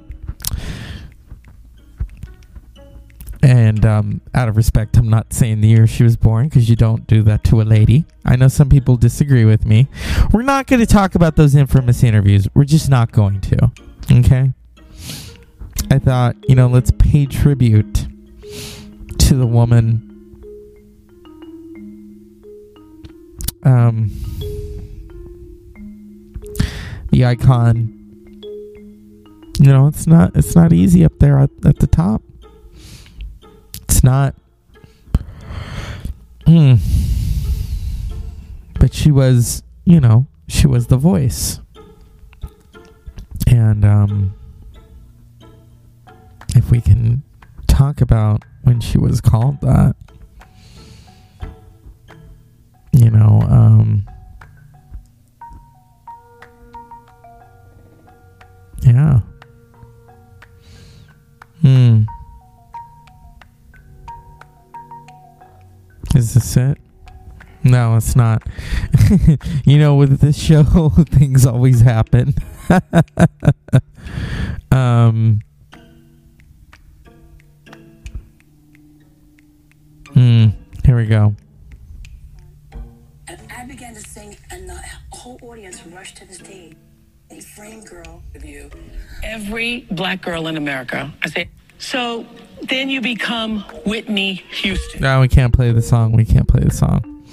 And 3.44 3.86
um, 3.86 4.22
out 4.36 4.50
of 4.50 4.58
respect, 4.58 4.98
I'm 4.98 5.10
not 5.10 5.34
saying 5.34 5.62
the 5.62 5.68
year 5.70 5.88
she 5.88 6.04
was 6.04 6.16
born 6.16 6.48
because 6.48 6.70
you 6.70 6.76
don't 6.76 7.08
do 7.08 7.24
that 7.24 7.44
to 7.46 7.62
a 7.62 7.64
lady. 7.64 8.06
I 8.24 8.36
know 8.36 8.48
some 8.50 8.70
people 8.70 8.98
disagree 8.98 9.46
with 9.46 9.66
me. 9.66 9.88
We're 10.32 10.44
not 10.44 10.68
going 10.68 10.80
to 10.80 10.86
talk 10.86 11.16
about 11.16 11.38
those 11.38 11.56
infamous 11.56 12.04
interviews. 12.04 12.48
We're 12.54 12.66
just 12.66 12.90
not 12.90 13.12
going 13.12 13.42
to. 13.42 13.72
Okay? 14.12 14.52
I 15.90 16.00
thought, 16.00 16.36
you 16.48 16.56
know, 16.56 16.68
let's 16.68 16.92
pay 16.92 17.26
tribute 17.26 18.08
to 19.18 19.36
the 19.36 19.48
woman. 19.48 20.08
Um, 23.64 24.10
the 27.12 27.26
icon. 27.26 27.98
You 29.60 29.68
know, 29.68 29.88
it's 29.88 30.08
not 30.08 30.36
it's 30.36 30.56
not 30.56 30.74
easy 30.74 31.06
up 31.06 31.20
there 31.20 31.38
at, 31.38 31.52
at 31.66 31.80
the 31.80 31.88
top. 31.88 32.24
It's 33.84 34.04
not. 34.04 34.36
Hmm. 36.48 36.76
But 38.80 38.94
she 38.94 39.12
was, 39.12 39.62
you 39.86 40.00
know, 40.00 40.26
she 40.48 40.66
was 40.66 40.88
the 40.88 40.98
voice. 40.98 41.60
And 43.46 43.86
um 43.86 44.34
we 46.72 46.80
can 46.82 47.22
talk 47.68 48.00
about 48.02 48.44
when 48.64 48.80
she 48.80 48.98
was 48.98 49.20
called 49.20 49.60
that. 49.62 49.96
You 52.94 53.12
know, 53.12 53.42
um 53.50 54.08
Yeah. 58.82 59.20
Hmm. 61.62 62.04
Is 66.16 66.34
this 66.34 66.58
it? 66.58 66.78
No, 67.64 67.96
it's 67.96 68.16
not. 68.16 68.42
you 69.66 69.78
know, 69.78 69.96
with 69.96 70.20
this 70.20 70.38
show, 70.44 70.90
things 71.10 71.46
always 71.46 71.82
happen. 71.82 72.34
um. 74.72 75.42
We 81.02 81.08
go. 81.08 81.36
And 83.28 83.40
I 83.56 83.66
began 83.66 83.94
to 83.96 84.02
sing, 84.02 84.38
and 84.52 84.70
the 84.70 84.80
whole 85.12 85.40
audience 85.42 85.86
rushed 85.88 86.18
to 86.18 86.26
the 86.26 86.34
stage. 86.34 86.76
A 87.32 87.40
frame 87.40 87.84
girl 87.86 88.22
of 88.36 88.44
you. 88.44 88.70
Every 89.24 89.88
black 89.90 90.22
girl 90.22 90.48
in 90.48 90.58
America. 90.58 91.12
I 91.24 91.30
say, 91.30 91.50
so 91.78 92.26
then 92.64 92.90
you 92.90 93.00
become 93.00 93.62
Whitney 93.86 94.34
Houston. 94.62 95.02
No, 95.02 95.22
we 95.22 95.30
can't 95.30 95.54
play 95.54 95.72
the 95.72 95.82
song. 95.82 96.12
We 96.12 96.26
can't 96.26 96.48
play 96.48 96.62
the 96.62 96.72
song. 96.72 97.26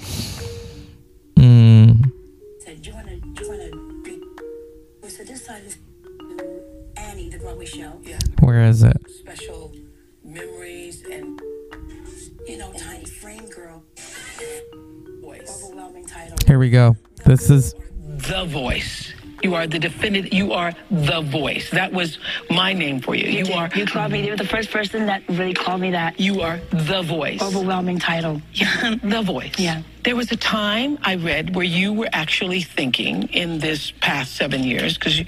Here 16.47 16.59
we 16.59 16.69
go. 16.69 16.95
This 17.25 17.49
is 17.49 17.75
The 18.07 18.45
voice. 18.45 19.13
You 19.43 19.55
are 19.55 19.67
the 19.67 19.79
definitive. 19.79 20.33
You 20.33 20.51
are 20.51 20.73
the 20.91 21.21
voice. 21.21 21.69
That 21.69 21.93
was 21.93 22.17
my 22.49 22.73
name 22.73 22.99
for 22.99 23.15
you. 23.15 23.29
You, 23.29 23.45
did. 23.45 23.55
are. 23.55 23.69
You 23.73 23.85
called 23.85 24.11
me. 24.11 24.25
You 24.25 24.31
were 24.31 24.37
the 24.37 24.45
first 24.45 24.69
person 24.69 25.05
that 25.05 25.23
really 25.29 25.53
called 25.53 25.79
me 25.79 25.91
that. 25.91 26.19
You 26.19 26.41
are 26.41 26.59
the 26.71 27.01
voice. 27.03 27.41
Overwhelming 27.41 27.99
title. 27.99 28.41
Yeah, 28.53 28.95
the 29.01 29.21
voice. 29.21 29.53
Yeah. 29.57 29.83
There 30.03 30.15
was 30.15 30.31
a 30.31 30.35
time 30.35 30.97
I 31.03 31.15
read 31.15 31.55
where 31.55 31.65
you 31.65 31.93
were 31.93 32.09
actually 32.11 32.61
thinking 32.61 33.23
in 33.29 33.59
this 33.59 33.91
past 34.01 34.35
seven 34.35 34.63
years 34.63 34.97
because 34.97 35.21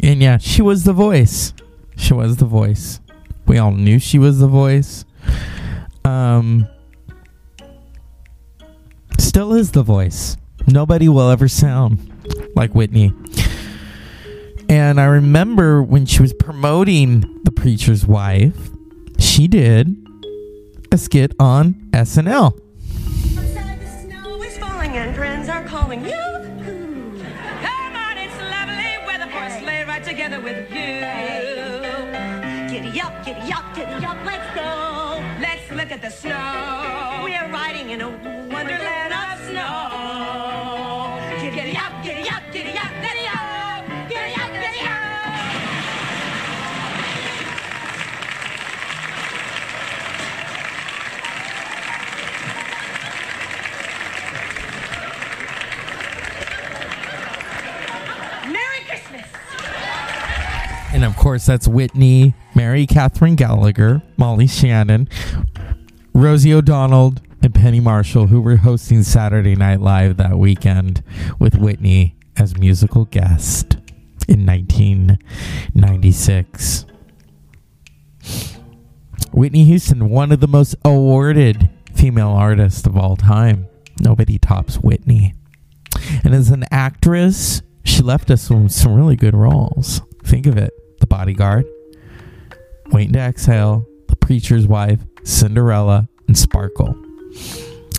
And 0.00 0.22
yeah, 0.22 0.38
she 0.38 0.62
was 0.62 0.84
the 0.84 0.92
voice. 0.92 1.52
She 1.96 2.12
was 2.12 2.36
the 2.36 2.46
voice. 2.46 3.00
We 3.46 3.58
all 3.58 3.72
knew 3.72 3.98
she 3.98 4.18
was 4.18 4.38
the 4.38 4.48
voice. 4.48 5.04
Um 6.04 6.68
still 9.18 9.52
is 9.54 9.72
the 9.72 9.82
voice. 9.82 10.36
Nobody 10.66 11.08
will 11.08 11.30
ever 11.30 11.48
sound 11.48 11.98
like 12.54 12.74
Whitney. 12.74 13.12
And 14.68 15.00
I 15.00 15.04
remember 15.04 15.82
when 15.82 16.06
she 16.06 16.20
was 16.22 16.32
promoting 16.32 17.40
The 17.44 17.52
Preacher's 17.52 18.04
Wife, 18.04 18.70
she 19.18 19.46
did 19.46 19.96
a 20.90 20.98
skit 20.98 21.32
on 21.38 21.74
SNL. 21.92 22.52
Snow 24.02 24.42
is 24.42 24.58
falling 24.58 24.90
and 24.96 25.14
friends 25.14 25.48
are 25.48 25.62
calling 25.64 26.04
you. 26.04 26.10
Hmm. 26.14 27.20
Come 27.62 27.96
on, 27.96 28.18
it's 28.18 28.36
lovely 28.40 29.06
weather 29.06 29.30
for 29.30 29.44
a 29.44 29.60
sleigh 29.60 29.84
ride 29.84 30.02
together 30.04 30.40
with 30.40 30.68
you. 30.70 31.00
Giddy 32.68 33.00
up, 33.00 33.24
giddy 33.24 33.52
up, 33.52 33.74
giddy 33.74 34.04
up, 34.04 34.16
let's 34.24 34.54
go. 34.54 35.22
Let's 35.40 35.70
look 35.70 35.92
at 35.92 36.02
the 36.02 36.10
snow. 36.10 37.22
We're 37.22 37.48
riding 37.52 37.90
in 37.90 38.00
a 38.00 38.45
of 61.06 61.16
course, 61.16 61.46
that's 61.46 61.68
Whitney, 61.68 62.34
Mary 62.54 62.86
Catherine 62.86 63.36
Gallagher, 63.36 64.02
Molly 64.16 64.46
Shannon, 64.46 65.08
Rosie 66.14 66.54
O'Donnell, 66.54 67.14
and 67.42 67.54
Penny 67.54 67.80
Marshall, 67.80 68.28
who 68.28 68.40
were 68.40 68.56
hosting 68.56 69.02
Saturday 69.02 69.54
Night 69.54 69.80
Live 69.80 70.16
that 70.16 70.38
weekend 70.38 71.02
with 71.38 71.56
Whitney 71.56 72.16
as 72.36 72.58
musical 72.58 73.04
guest 73.04 73.74
in 74.26 74.46
1996. 74.46 76.86
Whitney 79.32 79.64
Houston, 79.64 80.08
one 80.08 80.32
of 80.32 80.40
the 80.40 80.48
most 80.48 80.74
awarded 80.84 81.68
female 81.94 82.30
artists 82.30 82.86
of 82.86 82.96
all 82.96 83.16
time. 83.16 83.68
Nobody 84.00 84.38
tops 84.38 84.76
Whitney. 84.76 85.34
And 86.24 86.34
as 86.34 86.50
an 86.50 86.64
actress, 86.70 87.60
she 87.84 88.02
left 88.02 88.30
us 88.30 88.42
some, 88.42 88.68
some 88.68 88.94
really 88.94 89.16
good 89.16 89.34
roles. 89.34 90.02
Think 90.24 90.46
of 90.46 90.56
it 90.56 90.72
The 91.06 91.14
Bodyguard, 91.14 91.64
Waiting 92.90 93.12
to 93.12 93.20
Exhale, 93.20 93.86
The 94.08 94.16
Preacher's 94.16 94.66
Wife, 94.66 95.04
Cinderella, 95.22 96.08
and 96.26 96.36
Sparkle. 96.36 96.96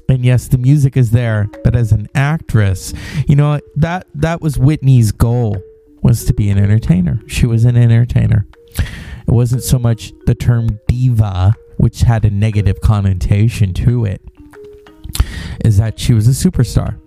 And 0.10 0.26
yes, 0.26 0.50
the 0.50 0.58
music 0.58 0.98
is 0.98 1.12
there, 1.12 1.50
but 1.64 1.74
as 1.74 1.94
an 1.94 2.10
actress, 2.14 2.94
you 3.26 3.38
know 3.38 3.62
that 3.78 4.08
that 4.14 4.42
was 4.42 4.58
Whitney's 4.58 5.14
goal 5.14 5.56
was 6.02 6.26
to 6.26 6.34
be 6.34 6.50
an 6.50 6.58
entertainer. 6.58 7.22
She 7.28 7.46
was 7.46 7.64
an 7.64 7.78
entertainer. 7.78 8.46
It 8.78 9.32
wasn't 9.32 9.64
so 9.64 9.80
much 9.80 10.12
the 10.26 10.36
term 10.36 10.82
diva, 10.90 11.56
which 11.78 12.02
had 12.02 12.26
a 12.26 12.30
negative 12.30 12.82
connotation 12.82 13.74
to 13.76 14.04
it, 14.04 14.22
is 15.64 15.78
that 15.78 15.98
she 15.98 16.14
was 16.14 16.28
a 16.28 16.50
superstar. 16.50 17.00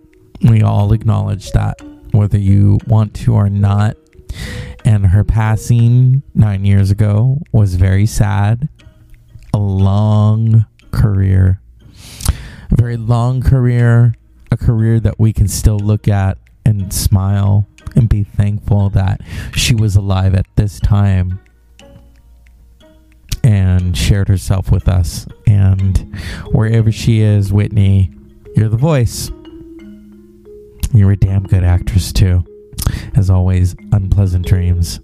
We 0.43 0.63
all 0.63 0.95
acknowledge 0.95 1.51
that, 1.51 1.79
whether 2.13 2.39
you 2.39 2.79
want 2.87 3.13
to 3.17 3.35
or 3.35 3.51
not. 3.51 3.99
And 4.85 5.07
her 5.07 5.25
passing 5.25 6.23
nine 6.35 6.65
years 6.65 6.91
ago 6.91 7.39
was 7.53 7.75
very 7.75 8.07
sad. 8.07 8.69
A 9.53 9.59
long 9.59 10.67
career, 10.91 11.61
a 12.71 12.77
very 12.77 12.97
long 12.97 13.43
career, 13.43 14.15
a 14.51 14.57
career 14.57 15.01
that 15.01 15.19
we 15.19 15.33
can 15.33 15.49
still 15.49 15.79
look 15.79 16.09
at 16.09 16.39
and 16.65 16.93
smile 16.93 17.67
and 17.97 18.09
be 18.09 18.23
thankful 18.25 18.91
that 18.91 19.21
she 19.55 19.75
was 19.75 19.97
alive 19.97 20.35
at 20.35 20.47
this 20.57 20.79
time 20.81 21.41
and 23.43 23.97
shared 23.97 24.29
herself 24.29 24.71
with 24.71 24.89
us. 24.89 25.27
And 25.47 25.99
wherever 26.53 26.93
she 26.93 27.21
is, 27.21 27.53
Whitney, 27.53 28.13
you're 28.57 28.69
the 28.69 28.77
voice. 28.77 29.31
You're 30.93 31.13
a 31.13 31.17
damn 31.17 31.45
good 31.45 31.65
actress, 31.65 32.13
too. 32.13 32.45
As 33.15 33.31
always, 33.31 33.75
unpleasant 33.93 34.47
dreams. 34.47 35.01